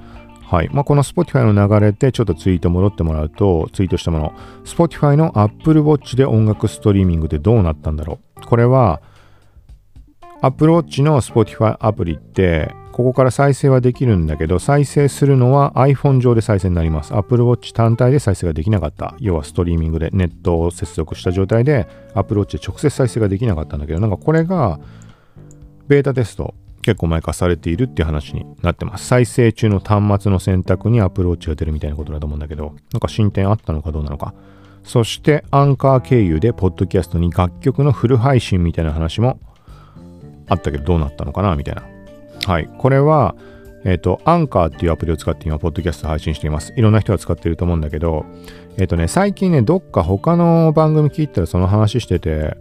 [0.43, 0.69] はい。
[0.71, 4.33] まあ、この Spotify の流れでちょっとツイート戻ってもらうと、ツイートしたもの。
[4.63, 8.45] Spotify の Apple Watch で音楽ストリーミングってどうなったんだろう。
[8.45, 9.01] これは、
[10.41, 17.13] Apple Watch の Spotify アプリって、ここから再生はできるんだけど、再生するのは iPhone 上で再生になります。
[17.13, 19.15] Apple Watch 単体で再生ができなかった。
[19.19, 24.79] 要はストリーミングでネットを接続した状態で Apple Watch で直接再生ができなかったんだけど、なんかこれが
[25.87, 29.07] ベータテスト結構前からされているっていう話になってます。
[29.07, 34.35] 再生中の端末の選択にアプローチが出るみたいなことだと思うんだけど、なんか進展あったのかどうなのか。
[34.83, 39.39] そしてアンカー経由でポッドキャストに楽曲のフル配信みたいな話も
[40.47, 41.83] あったけどどうなったのかなみたいな。
[42.45, 42.69] はい。
[42.77, 43.35] これは、
[43.83, 46.73] えっ、ー、と、アンカーっていうアプリを使って今、ポッドキャスト配信しています。
[46.75, 48.25] いろんな人が使ってると思うんだけど、
[48.77, 52.55] えっ、ー、とね、最近ね、どっか他の番組聞いたらその話してて、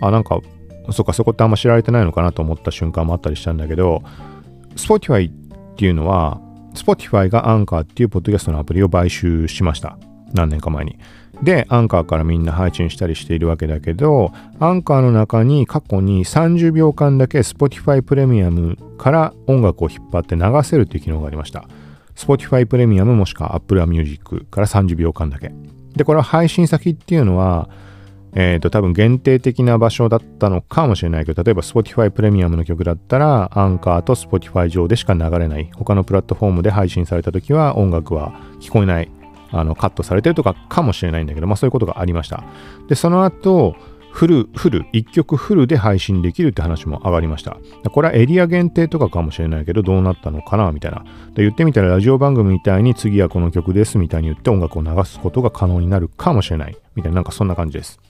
[0.00, 0.40] あ、なんか
[0.90, 4.02] そっか、そこってあんま知られてないのかなと思った瞬間もあったりしたんだけど、
[4.76, 5.32] Spotify っ
[5.76, 6.40] ていうのは、
[6.74, 9.96] Spotify がアンカーっていうポッドキャストのアプリを買収しました。
[10.32, 10.98] 何年か前に。
[11.42, 21.64] で、アンカーからみんな配信したりしているわけだけど、アンカーの中に過去に30秒間だけ Spotify プレミアムから音楽を引っ張って流せるっていう機能がありました。
[22.14, 25.52] Spotify プレミアムもしくは Apple Music から30秒間だけ。
[25.96, 27.68] で、これは配信先っていうのは、
[28.34, 35.70] えっ、ー、と、多分限定的な場所だったのかもしれないけど、例えば Spotify プレミアムの曲だったら、アンカーと Spotify 上でしか流れない。
[35.74, 39.10] 他のプラットフォームで配信された時は音楽は聞こえない。
[39.52, 42.42] あの、カットされてるとかかもしれないんだけど、まあそういうことがありました。
[42.88, 43.76] で、その後、
[44.14, 47.56] フル、フル、一曲フルで配信できるって話も上がりました。
[47.90, 51.04] これはエリア限定とかかもしれないけど、どうなったのかなみたいな。
[51.34, 56.76] で言ってみたらラジオ番組みたいに次はこの曲ですみたいに言って音楽を流すことが可能になるかもしれない。
[56.94, 58.00] みたいな、なんかそんな感じです。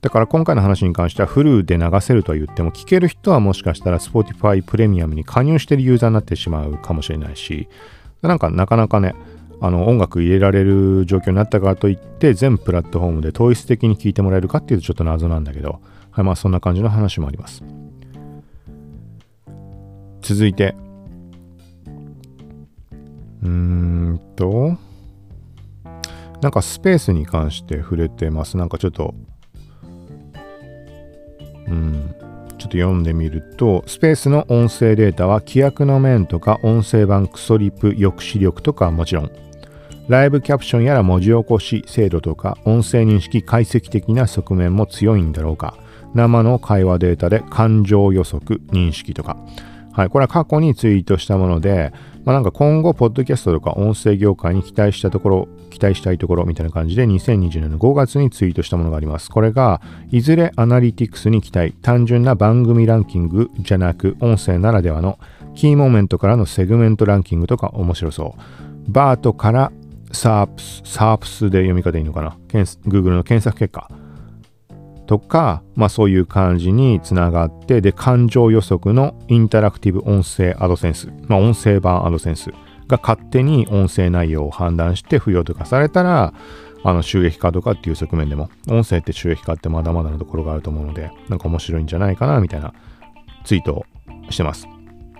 [0.00, 7.68] だから今回の話に関してはフルで流せるとは言っても聞ける人はもしかしたら Spotify プレミアムに加入してるユーザーになってしまうかもしれないし
[8.22, 9.14] なんかなかなかね
[9.60, 15.80] あの音楽入れられる状況になったからといって全プラットフォームで統一的に聴いてもらえるかっていうとちょっと謎なんだけど、
[16.12, 17.64] はい、まあそんな感じの話もあります。
[20.22, 20.76] 続いて。
[23.42, 24.76] うーんと。
[26.40, 28.56] なんかスペースに関して触れてます。
[28.56, 29.14] なんかちょっと
[31.70, 32.14] うん。
[32.58, 39.30] ちょっと読んでみると、スペースの音声データは規約の面とか音声版クソリプ抑止力とかはもちろん、
[40.08, 45.76] ライブキャプションやら文字起こし精度とか音声認識解析的な側面も強いんだろうか、
[46.14, 49.36] 生の会話データで感情予測認識とか、
[49.98, 51.92] はい、これは過去にツイートしたもので、
[52.24, 59.28] まあ、なんか今後、ポッドキャストとか音声業界に期待したところ、期待したいところみたいな感じで2020年の5月にツイートしたものがあります。
[59.28, 59.80] これが、
[60.12, 65.18] いずれアナリティクスに期待、単純な番組ランキングじゃなく、音声ならではの
[65.56, 68.40] キーモメントからのセグメントランキングとか面白そう。
[68.92, 69.72] BERT から
[70.12, 73.90] SERPs、SERPs で読み方いいのかな ?Google の検索結果。
[75.08, 82.50] とか、まあそういう感じにつながって、で、感情予測のインタラクティブ音声アドセンス、まあ音声版アドセンス
[82.86, 86.34] が勝手に音声内容を判断して不要とかされたら、
[86.84, 92.74] あの収益化とかっていう側面でも、音声って収益化ってまだまだのところがあると思うので、なんか面白いんじゃないかな、みたいな
[93.44, 93.86] ツイートを
[94.30, 94.68] してます。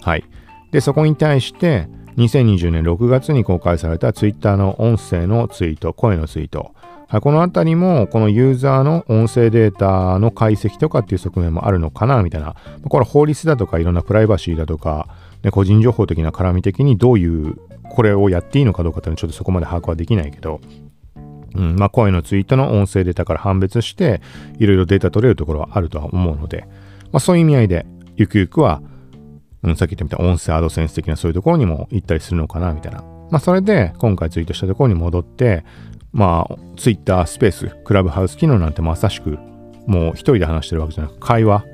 [0.02, 0.24] はい。
[0.70, 6.74] で、そこに対して、2020年6月に公開された Twitter の音声のツイート、声のツイート、
[7.10, 12.54] このあたりも、このユーザーの音声データの解析とかっていう側面もあるのかな、みたいな。
[12.86, 15.08] これ法律だとか、いろんなプライバシーだとか、
[15.42, 17.56] ね、個人情報的な絡み的にどういう、
[17.90, 20.60] これをやっていいのかどうかっていうのはちょっとそこまで把握はできないけど、
[21.54, 24.20] うん、まあ、声のツイートの音声データから判別して、
[24.58, 26.66] いろいろデータ取れるところはあるとは思うので、
[27.10, 28.82] まあ、そういう意味合いで、ゆくゆくは、
[29.62, 33.02] うん、さっき言ったみたいな音声アドセンス的なそういうところにも行ったりするのかな、みたいな。
[33.30, 35.64] まあ、それで、今回ツイートしたところに戻って、
[36.12, 39.38] まあ、ツイッタースペース、クラブハウス機能なんてまさしく、
[39.86, 41.64] もう一人で話してるわけじゃなく、会話、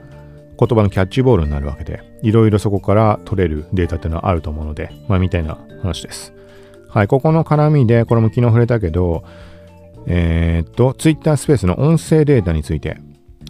[0.58, 6.32] 言葉のキャッチボールになるわけで、いろいろそこから取れるデータっていうのはあると思うので、まあ、みたいな話です。
[6.88, 9.24] はい、ここの絡みで、これも昨日触れたけど、
[10.06, 12.98] えー、っと、ツイッタースペースの音声データについて、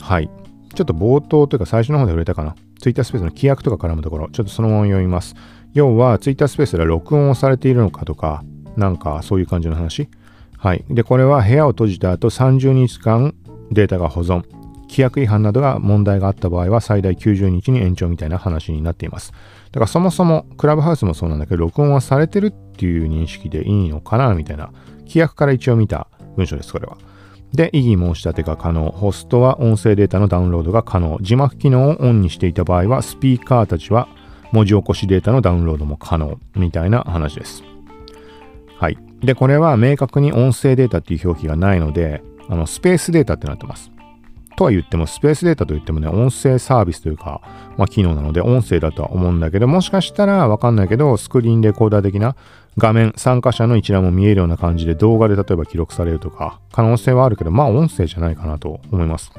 [0.01, 0.31] はい、
[0.75, 2.55] ちょっと冒頭というか最初の方で触れたかな。
[2.81, 5.35] ツイッタースペースの規約とか絡むところ、ちょっとそのまま読みます。
[5.73, 8.45] 要は、ツイッタースペースで録音をされているのかとか、
[8.77, 10.09] なんかそういう感じの話。
[10.65, 10.85] はい。
[10.89, 13.35] で、これは部屋を閉じた後30日間
[13.71, 14.45] データが保存。
[14.89, 19.33] 規約違反などが問題があった場合は最大90日に延長みたいな話になっています。
[19.73, 24.73] だからそもそもクラブハウスもそうなんだけど、録音はされてるっていう認識でいいのかなみたいな。
[25.01, 26.97] 規約から一応見た文章です、これは。
[27.53, 28.91] で、異議申し立てが可能。
[28.91, 31.19] ホストは音声データのダウンロードが可能。
[31.21, 34.09] 字幕機能をオンにしていた場合は、スピーカーたちは
[34.51, 36.39] 文字起こしデータのダウンロードも可能。
[36.57, 37.63] みたいな話です。
[38.79, 38.97] はい。
[39.25, 43.91] で、これは明確に音声データっていう表記がないので、あの、スペースデータってなってます。
[44.57, 47.41] とは言っても、スペースデータと言ってもね、音声サービスというか、
[47.77, 52.37] まあ、機能なので、音声だとは思うんだけど、もしかしたらわかんないけど、スクリーンレコーダー的な
[52.79, 59.33] 画面、参加者の一覧も見えるような感じで動画で例えば記録されるとか、可能性はあるけど、まあ、音声じゃないかなと思います。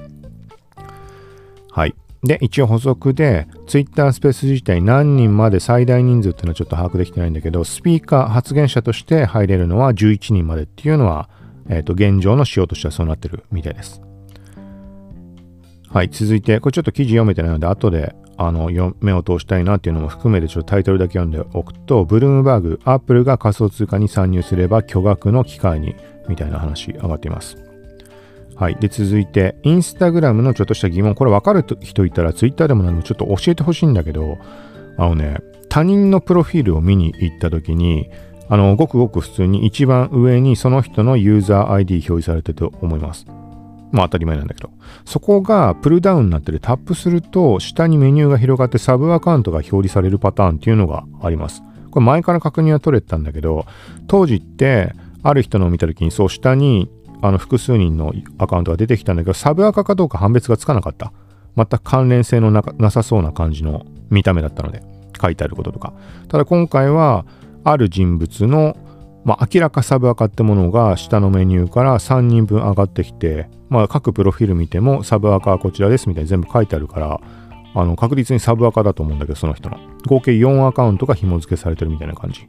[1.72, 1.96] はい。
[2.26, 11.30] で、一応補足で、Twitter スペース自体何人まで最大人数っていうのはちょっと把握できてないんだけど、スピーカー、発言者として入れるのは11人までっていうのは、
[11.70, 14.02] えっ、ー、と、現状の仕様としてはそうなってるみたいです。
[15.90, 25.96] はい、続いて、これちょっと記事読めてないので、後であの目を通したいなっていうのも含めてちょっとタイトルだけ読んでおくと、ブルームバーグ、アップルが仮想通貨に参入すれば巨額の機会に、
[26.28, 27.75] みたいな話上がっています。
[28.56, 28.76] はい。
[28.76, 31.14] で、続いて、インスタグラムのちょっとした疑問。
[31.14, 34.38] これ分かる人いたら、ツイッターでも何でもちょっと教えてほしいんだけど、
[34.98, 35.38] あのね、
[35.70, 38.10] 他人のプロフィールを見に行った時に、
[38.48, 43.26] あの、ごくごく普通に一番上にその人のユーザー ID 表示されてると思います。
[43.92, 44.70] まあ当たり前なんだけど。
[45.06, 51.62] そこがプルダウンになっててタップすると下にメニューが広がってサブアカウントが表示されるパターンっていうのがあります。
[51.92, 53.66] これ前から確認は取れてたんだけど、
[54.08, 54.94] 当時って
[55.24, 56.90] ある人のを見た時にそう下に
[57.28, 61.12] あの複数人のアカウントが出てきたんだけど、サブアカかどうか判別がつかなかった。
[61.58, 64.84] 全く関連性のなさそうな感じの見た目だったので、
[65.20, 65.94] 書いてあることとか。
[66.28, 67.26] ただ今回は、
[67.64, 68.78] ある人物の、
[69.24, 77.20] まあ、明らかサブアカってものが下のメニューから3人分上がってきて、まあ、各プロフィール見てもサブアカはこちらですみたいに全部書いてあるから、
[77.74, 79.80] あの確実にサブアカだと思うんだけど、その人の。
[80.06, 82.42] 合計4アカウントが紐付けされてるみたいな感じ。
[82.42, 82.48] だ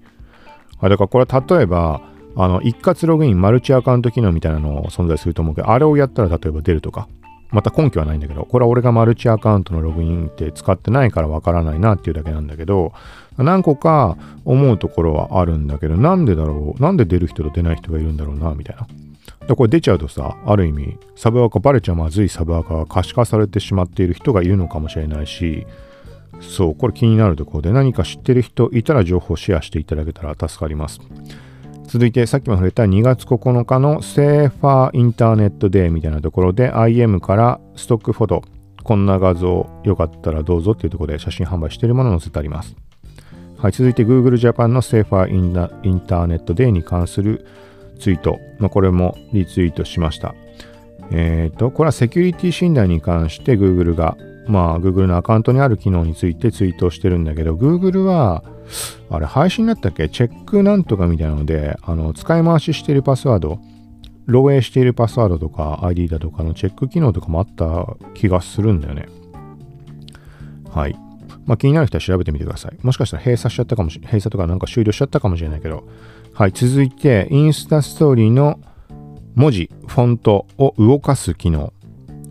[0.80, 2.02] からこれは例えば、
[2.36, 7.08] あの、一括ログインマルチアカウント機能みたいなの存在すると思うけど、あれをやったら例えば出るとか、
[7.50, 12.92] また根拠はないんだけど、これは俺がマルチアカウントのログインって使ってないからわからないなっていうだけなんだけど、
[13.38, 18.86] 何個か思うところはあるんだけど、なんでだろう、なんで出る人と出ない人がいるんだろうな、みたいな。
[19.46, 25.66] でこれ出ちゃうとさ、ある意味、サブアカ、バレちゃまずいサブアカが可視化されてしまっている人がいるのかもしれないし、
[26.40, 31.00] そう、これ気になるところで何か知ってる人いたら情報シェアしていただけたら助かります。
[31.86, 38.42] 続いてさっきも触れた2月9日の Safer Internet Day みたいなところで IM からストックフォト
[38.82, 42.76] こんな画像よかったらどうぞっていうところで写真販売しているものを載せてあります。
[43.58, 47.46] はい、続いて Google Japan の Safer Internet Day に関する
[47.98, 50.34] ツイート、まあ、これもリツイートしました。
[51.10, 54.16] えっ、ー、と、これはセキュリティ診断に関して Google が、
[54.48, 58.44] まあ Google のアカウントにある機能についてツイートしてるんだけど、Google は、
[59.10, 60.08] あれ配信だったっけ？
[60.08, 63.60] チェックなんとかみたいなので、あの、使い回ししているパスワード、
[64.26, 69.06] 漏洩しているパスワードとか ID だとかのチェック機能とかもあった気がするんだよね。
[70.70, 70.98] はい。
[71.44, 72.76] まあ、気になる人は調べてみてください。
[72.82, 74.10] もしかしたら閉鎖しちゃったかもしれない。
[74.10, 75.88] 閉鎖とかなんか終了しちゃったかもしれないけど。
[76.34, 76.52] はい。
[76.52, 78.58] 続いて、インスタストーリーの
[79.36, 81.72] 文字、フォントを動かす機能。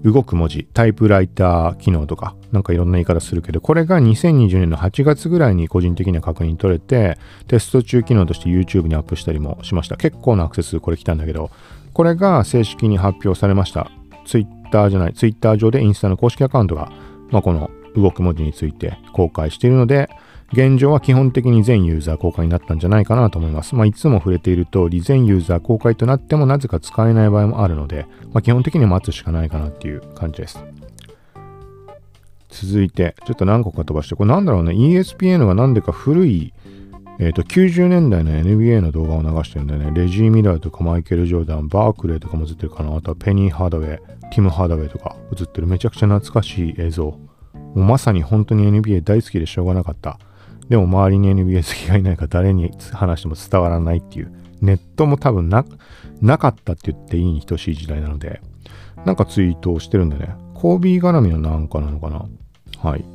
[0.06, 9.98] 動く文字、タイプライター機能とか、なんかいろんな言い方するけど、これが2020年の8月ぐらいに個人的には確認取れて、テスト中機能として YouTube にアップしたりもしました。
[9.98, 11.50] 結構なアクセスこれ来たんだけど、
[11.92, 13.90] これが正式に発表されました。
[14.28, 16.92] Twitter じゃない、Twitter 上でインスタの公式アカウントが、
[17.32, 20.08] まあ、この動く文字について公開しているので、
[20.54, 23.76] 現状は基本的に全ユーザー公開になったんじゃないかなと思います。
[23.76, 30.64] まあ、いつも触れている通り、全ユーザー公開となってもなぜか使えない場合もあるので、まあ、基本的に待つしかないかなっていう感じです。
[32.50, 36.54] 続いて、ちょっと何個か飛ばして、これなんだろうね、ESPN がなんでか古い、
[37.20, 39.92] えっ、ー、と、90年代の NBA の動画を流してるんだよね。
[39.94, 42.96] レジー・ミラーとかマイケル・ジョーダン、バークレーとかも映ってるかな。
[42.96, 44.00] あとはペニー・ハードウェイ、
[44.32, 47.04] ティム・ハードウェイとか映ってるめちゃくちゃ懐かしい映像。
[47.06, 47.20] も
[47.76, 50.20] うまさに本当に NBA 大好きでしょうがなかった。
[50.70, 54.32] でも周りに NBA 好きがいないから誰に話しても伝わらないっていう。
[54.62, 55.66] ネットも多分な、
[56.22, 58.42] なかったって言っていいに等しい時代なので、
[59.06, 60.36] なんかツイートをしてるんでね。
[60.54, 62.26] コービー絡みのなんかなのかな
[62.80, 63.06] はい。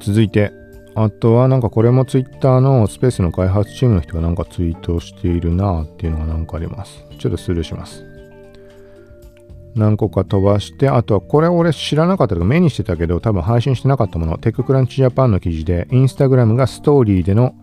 [0.00, 0.52] 続いて、
[0.96, 7.04] あとはなんかこれも Twitter のスペースの開発チームの人がなんかツイートしているなっていうのがなんかあります。
[7.18, 8.13] ちょっとスルーします。
[9.74, 17.54] 何個か飛ばして、あとはこれ俺知らなかったとか目にしてたけど多分配信してなかったもの、テッククランチジャパンの記事で、インスタグラムがストーリーでの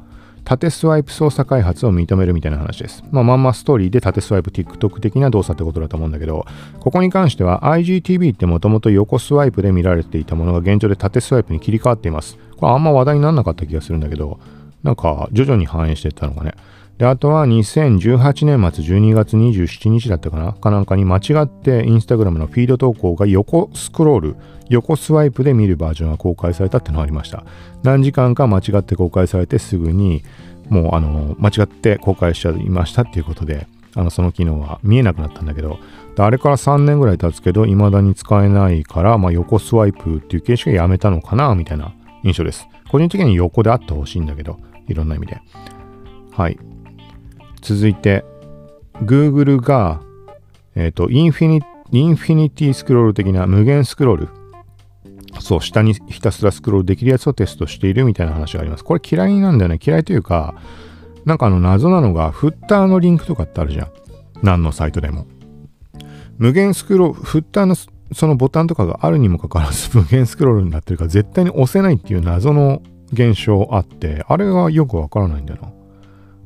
[0.44, 3.04] 縦スワイプ操作開発を認めるみたいな話です。
[3.12, 6.46] まあ、まんまストーリーで縦スワイプ TikTok 的な動作ってことだと思うんだけど、
[6.80, 12.38] ここに関しては IGTV ってもともと横スワイプで見られていたものが現状で縦スワイプに切り替わっています。
[12.58, 14.40] これあんま話題にならなかった気がするんだけど、
[14.84, 16.56] なんか徐々に反映していったのかね。
[17.02, 24.36] で、あとは2018年末12月27日だったかなかなんかに間違ってインスタグラムのフィード投稿が横スクロール、
[24.70, 27.44] 横スワイプで見るバージョンが公開されたってのがありました。
[27.82, 30.24] 何時間か間違って公開されてすぐに
[30.70, 35.80] もうあの間違って公開しちゃいましたっていうことで、あのその機能は見えなくなったんだけど、
[36.20, 42.68] あれから3年ぐらい経つけど、未だに使えないから、まあ、横スワイプっていう形式がやめたのかなみたいな印象です。
[42.92, 45.42] 個人的に横であってほしいんだけど、いろんな意味で。
[46.32, 46.60] はい。
[47.62, 48.26] 続いて、
[49.04, 50.02] Google が、
[50.76, 54.30] えっ、ー、と、インフィニ、インフィニティスクロール的な無限スクロール。
[55.40, 58.84] そう、下にひたすらスクロールできるやつをテストしているみたいな話があります。
[58.84, 59.80] これ嫌いなんだよね。
[59.84, 60.56] 嫌いというか、
[61.26, 63.88] なんかあの謎なのが、フッターのリンクとかってあるじゃん。
[64.42, 65.26] 何のサイトでも。
[66.38, 67.76] 無限スクロール、フッターの
[68.14, 72.82] そのボタンとかがあるにもかかわらず 無限スクロールになってるから絶対に押せないっていう謎の
[73.14, 75.72] 現象あって、あれがよくわからないんだよな。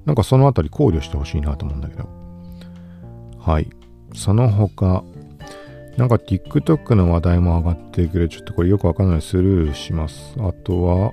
[0.05, 2.07] なんかそのあたり考慮してほしいなと思うんだけど。
[3.39, 3.69] はい。
[4.13, 5.03] その他、
[5.97, 10.35] なんか TikTok の話題も上がってるけど、ちょっとこれよくわかんないスルーします。
[10.39, 11.11] あとは、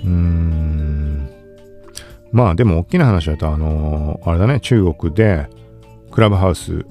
[0.00, 1.30] うーん。
[2.30, 5.48] まあでも大きな話だと、あのー、あれだね、中国で
[6.10, 6.84] クラブハウス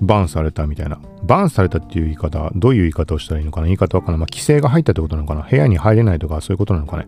[0.00, 1.00] バンされたみたいな。
[1.22, 4.18] バンされたっていう言い方、どういう言い方をしたらいいのかな言い方わかんない。
[4.18, 7.06] まあ、規制が入ったってことなのかな部屋に入れないとか、そういうことなのかね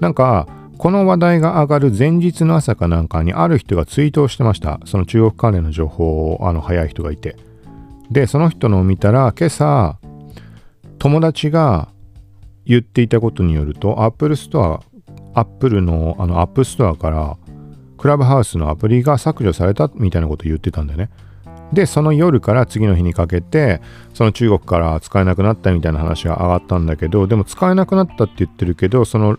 [0.00, 0.46] なんか、
[0.78, 4.80] この話題が上がる前日の朝かなんかにある人がツイートをしてました。
[4.84, 7.36] その中国関連の情報を、あの、早い人がいて。
[8.10, 9.98] で、その人のを見たら、今朝、
[10.98, 11.88] 友達が
[12.64, 14.80] 言っていたことによると、Apple Store、
[15.34, 17.36] Apple のあの App Store から、
[17.96, 21.10] クラブハウスのアプリが削除されたみたいなことを言ってたんだよね。
[21.72, 23.80] で、その夜から次の日にかけて、
[24.12, 29.38] その中国から使えなくなったみたいな話が上がったんだけど、でも使えなくなったって言ってるけど、その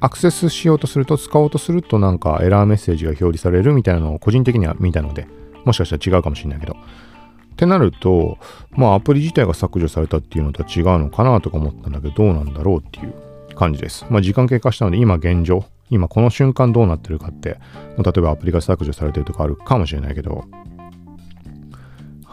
[0.00, 5.26] アクセスしようとすると、使おうとするとなんかエラーメッセージが表示されるみたいなのを個人的には見たので、
[5.64, 6.74] もしかしたら違うかもしれないけど。
[6.74, 8.38] ってなると、
[8.72, 13.14] まあアプリ自体が削除されたっていうのとは違うのかなとか思ったんだけど、どうなんだろうっていう
[13.54, 14.06] 感じです。
[14.10, 17.58] まあ時間経過したので、今現状、今この瞬間どうなってるかって、
[17.96, 20.44] 例えばアプリが削除されてるとかあるかもしれないけど、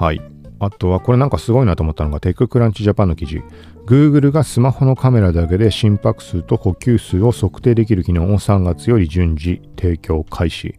[0.01, 0.21] はい。
[0.57, 3.43] あとはこれなんかすごいなと思ったのがテッククランチジャパンの記事。
[3.85, 10.73] Google がスマホのカメラだけで心拍数と呼吸数を測定できる機能を3月より順次提供開始。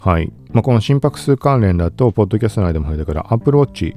[0.00, 0.32] はい。
[0.52, 3.94] まあ、この心拍数関連だと、ポッドキャスト内でもあれだから、Apple Watch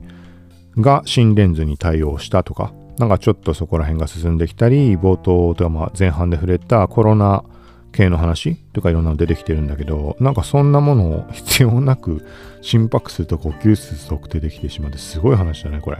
[0.77, 7.45] が新レンズに対応したとか、なんかちょっとそこら辺が進んできたり、冒頭とかまあ前半で触れたコロナ
[7.97, 8.55] 系の話？
[8.73, 12.23] とかいろんなの出てきてるんだけど、なんかそんなものを必要なく
[12.61, 15.97] 心拍数と呼吸数測定できてしまってすごい話だね、これ。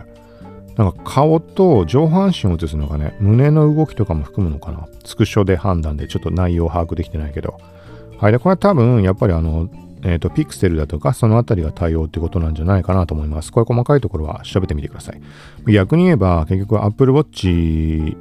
[0.75, 4.87] なんか顔と上半身を映すのがね、胸の動きとかも含むのかな？
[5.05, 7.57] スクショで判断でちょっと内容を把握できてないけど。
[8.19, 8.31] はい。
[8.31, 9.69] で、これは多分やっぱりあの、
[10.03, 13.51] えっ、ー、と、ピクセルだとか、そのあたりが対応ってことなんじゃないかなと思います。
[13.51, 15.21] これ細かいところは調べてみてください。
[15.71, 18.15] 逆に言えば、結局 Apple Watch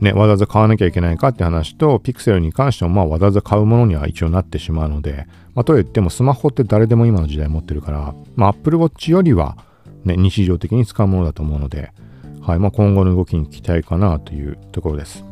[0.00, 9.58] ね、わざわざ買わなきゃいけないかって話と、ピクセルに関しても、まあ、わざわざ買うものには一応なってしまうので、まあ、と言っても、スマホって誰でも今の時代持ってるから、まあ、Apple Watch よりは、
[10.04, 11.92] ね、日常的に使うものだと思うので、
[12.40, 15.24] はい、まあ、今後の動きに期待かなというところです。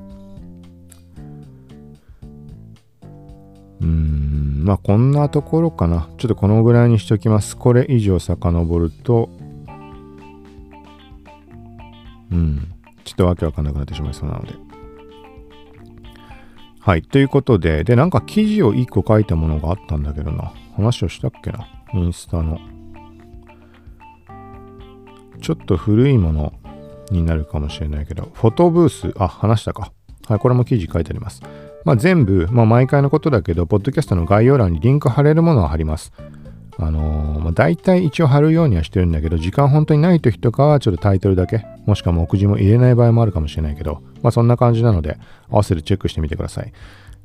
[3.80, 6.10] うーん、まあ、こんなところかな。
[6.18, 7.56] ちょっとこのぐらいにしておきます。
[7.56, 9.30] これ以上遡ると、
[12.30, 12.74] うん。
[13.08, 14.54] ちょっとわけわかんなくなってしまいそうなので。
[16.80, 17.02] はい。
[17.02, 20.52] ということで、で、なんか記事を1個書いたものがあったんだけどな。
[20.76, 21.66] 話をしたっけな？
[21.94, 22.58] インスタの。
[25.40, 26.52] ちょっと古いもの
[27.10, 29.92] になるかもしれないけど、フォトブース、あ、話したか。
[30.26, 31.42] はい、これも記事書いてあります。
[31.84, 36.12] まあ、全部、まあ、毎回のことだけど、ポッドキャストの概要欄にリンク貼れるものは貼ります。
[36.80, 45.18] あのー、まあ、大体一応貼るようにはしてるんだけど、時間本当にない時とかはちょっとタイトルだけ、もしくは目次も入れない場合もあるかもしれないけど、まあそんな感じなので、
[45.50, 46.72] 合わせてチェックしてみてください。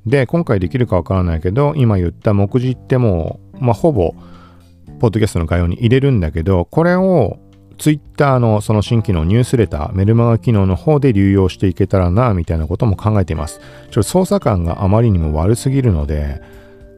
[0.08, 4.16] で、今回できるかわからないけど、今言った目次ってもう、まあほぼ、
[5.00, 7.38] ポッドキャストの概要に入れるんだけど、これを
[7.78, 13.60] Twitter のその新機能、ニュースレター、メルマガ機能の方で流用していけたらな、みたいなことも考えています。
[13.92, 16.42] ちょっと操作感があまりにも悪すぎるので、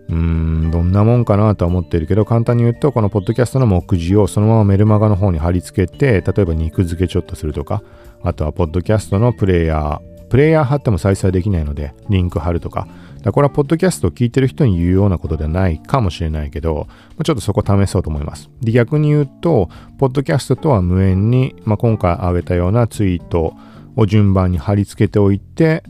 [0.10, 7.82] うーん、どんなもんかなとは思ってるけど、簡単に言うと、このポッドキャストの目次をそのままメルマガの方に貼り付けて、例えば肉付けちょっとするとか、
[8.24, 12.88] あとはポッドキャストのプレイヤー、プレイヤー貼っても再生できないので、リンク貼るとか、
[13.24, 16.88] だこれはポッドキャストを聞いてる人に言うようなことではないかもしれないけど、
[17.24, 18.50] ちょっとそこ試そうと思います。
[18.62, 23.56] で、逆に言うと、ポッドキャストとは無縁に、まあ、今回挙げたようなツイート
[23.96, 25.84] を順番に貼り付けておいて、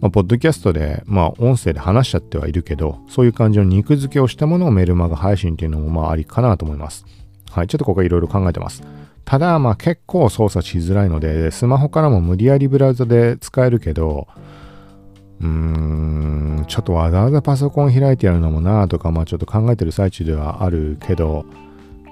[0.00, 7.04] まあ、ポッドキャストで、まあ、音声で話しちゃってはいるけど、そういう感じの肉付けをしたものをメルマガ配信っていうのも、まあ、ありかなと思います。
[7.50, 8.82] はい、ちょっとここいろいろ考えてます。
[9.24, 14.28] ただ、まあ、結構操作しづらいので、スマホからも無理やりブラウザで使えるけど、
[15.40, 21.44] うーん、ちょっとわざわざパソコン開いてやるのもなとか、まあちょっと考えてる最中ではあるけど、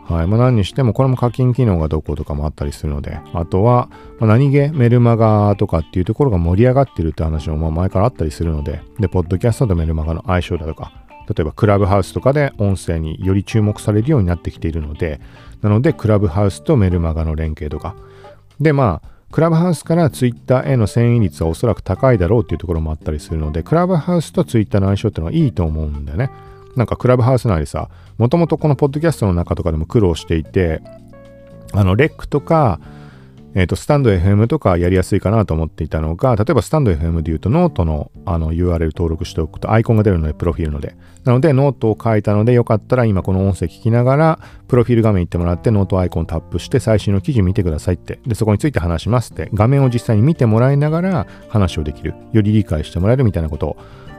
[0.09, 0.26] はい。
[0.26, 3.88] まあ何にしても、これも課金機能がどことかもあったりするので、あとは、
[4.20, 10.92] まあ、何気メルマガとかっていうところが盛り上がってるって話もまあ前からあったりするので、で、ポッドキャストとメルマガの相性だとか、
[11.28, 15.20] 例えばクラブハウスとかで音声により注目されるようになってきているので、
[15.61, 17.96] なので、クラブハウスとメルマガの連携とか。
[18.61, 26.30] で、まあ、クラブハウスから Twitter への遷移率はおそらく高いだろうっていうところもあったりするので、クラブハウスと Twitter の相性っていうのはいいと思うんだよね。
[26.77, 30.83] なんかクラブハウスなりさ、もともとこのポッドキャストの中とかでも苦労していて、
[31.72, 32.81] あの、レックとか、
[33.57, 40.95] えっ、ー、と、スタンド FM とかやりやすいかなと思っていたのが、例えばスタンド FM で言うと、ノートのあの URL 登録しておくとアイコンが出るので、プロフィールので。
[41.24, 48.18] なので、ノートを書いたので、よかったら今この音声聞きながら、プロフィール画面行ってもらって、ノートアイコンタップして、最新の記事見てくださいって。
[48.27, 52.14] で、そこについて話しますって、画面を実際に見てもらいながら話をできる。
[52.33, 53.77] より理解してもらえるみたいなことを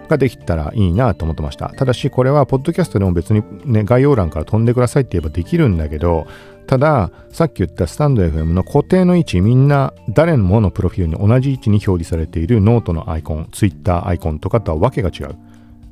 [0.07, 1.69] ができたらいいなと思ってました。
[1.69, 6.27] ただし、これは、ポッドキャストでも別にね、概要欄から飛んでくださいって言えばできるんだけど、
[6.67, 15.35] ただ、さっき言ったスタンド FM の固定の位置、みんな誰ものプロフィールに同じ位置に表示されているノートのアイコン、 Twitter アイコンとかとはわけが違う。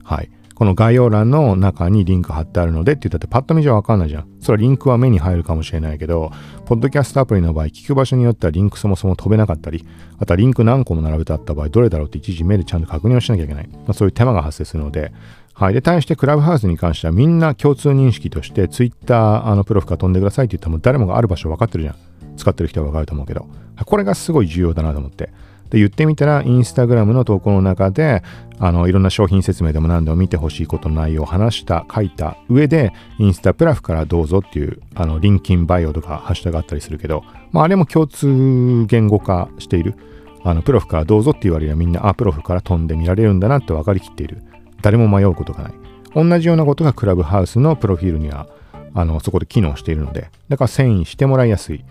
[0.03, 0.29] はい。
[0.55, 4.27] この概要欄の中にリンク貼ってあるのでって言ったってパッと見じゃわかんないじゃん。
[4.39, 6.31] それはリンクは目に入るかもしれないけど、
[6.65, 9.85] ポッドキャストアプリの場合、聞く場所によってはリンクそもそも飛べなかったり、
[10.17, 13.67] あとはリンク何個も並べてあった場合、どれだろうって一時目でちゃんと確認をしなきゃいけない。
[13.67, 15.11] まあ、そういう手間が発生するので、
[15.53, 15.73] はい。
[15.73, 21.95] で、対してクラブハウスに関してはみんな共通認識として、ツイッター、あの、プロフから飛んでくださいって言ったらも誰もがある場所分かってるじゃん。
[22.37, 23.47] 使ってる人は分かると思うけど。
[23.85, 25.31] これがすごい重要だなと思って。
[25.69, 28.23] で言ってみたら、インスタグラムの投稿の中で、
[28.59, 39.95] あの、いろんな商品説明でも何でも見てほしいことの内容を話した、書いた上で、インスタプラフからどうぞっていう、あの、リンキンバイオとかハッシュタグあったりするけど、まあ、あれも共通言語化している。
[40.43, 44.43] あの、プロフからどうぞって言われればみんな、あ、プロフから飛んで見られるんだなって分かりきっている。
[44.81, 45.73] 誰も迷うことがない。
[46.13, 48.47] 同じようなことがクラブハウスのプロフィールには、
[48.93, 51.83] あの、そこで機能しているので、だから遷移してもらいやすい。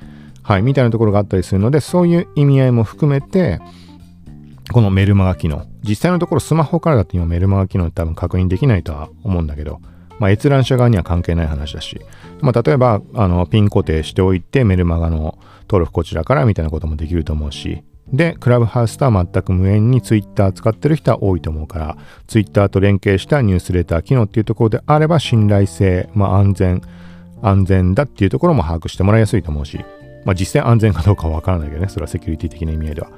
[0.45, 3.61] はい、みたいなところがあったりするので、そういう意味合いも含めて、
[4.73, 5.67] このメルマガ機能。
[5.83, 9.81] 実際のところスマホからだと今メルマガ機能って多分確認できないとは思うんだけど、
[10.19, 12.01] まあ、閲覧者側には関係ない話だし、
[12.41, 17.83] まあ、例えば、あの、ピン固定しておいて、メルマガの登録こちらからみたいなこともできると思うし、
[18.13, 26.83] で、クラブハウスとは全く無縁に Twitter 使ってる人は多いと思うから、Twitter と連携したニュースレター機能っていうところであれば、信頼性、まあ、安全、
[27.43, 29.85] 安全だっていうところも把握してもらいやすいと思うし、
[30.25, 33.11] まあ、実際安全かどうかはわからないけどね、それはセキュリティ的な意味合いでは。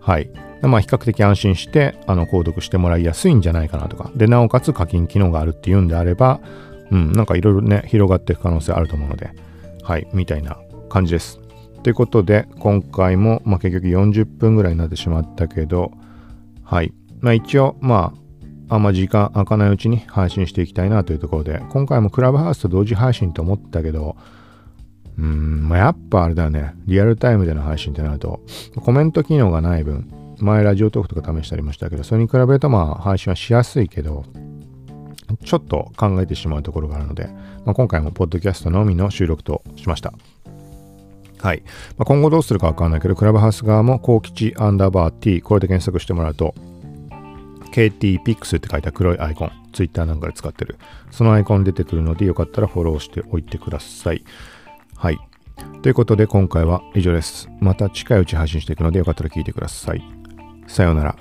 [0.00, 0.30] はい。
[0.62, 4.10] まあ、比較的安心して、あの、購読してもらいやすいんじゃないかなとか。
[4.14, 6.40] で、なおかつ課金機能があるっていうんであれば、
[6.90, 9.30] うん、なんかいろいろね、広がっていく可能性あると思うので、
[9.82, 10.58] はい、みたいな
[10.88, 11.40] 感じです。
[11.82, 15.92] ということで、今回も、まあ、結局40分ぐらいになってしまったけど、
[16.62, 16.92] はい。
[17.20, 18.12] まあ、一応、ま
[18.68, 24.16] あ、あんま時間空かないうちに配信していきたいなというところで、今回もクラブハウスと同時配信と思ったけど、
[25.20, 26.74] うん、まあ、やっぱあれだよね。
[26.86, 28.40] リアルタイムでの配信ってなると、
[28.76, 34.24] コメント機能がない分、前ラジオトークとか試したりもしたけど、それに比べるとまあ配信はしやすいけど、
[35.44, 37.26] ちょっと考えてしまうところがあるので、
[37.66, 40.14] まあ、今回もポッドキャストのみの収録としました。
[41.38, 41.62] はい。
[41.98, 46.54] まあ、今後どうするかわかんないけど、クラブハウス側も、高吉アンダーバー T、これで検索してもらうと、
[47.72, 50.76] KTPix って書いた黒いアイコン、Twitter なんかで使ってる。
[51.10, 54.24] そのアイコン出てくるので、よかったらフォローしておいてください。
[55.00, 55.18] はい。
[55.80, 57.48] ということで今回は以上です。
[57.58, 60.04] また近いうち配信していくのでよかったら聞いてください。
[60.66, 61.16] さようなら。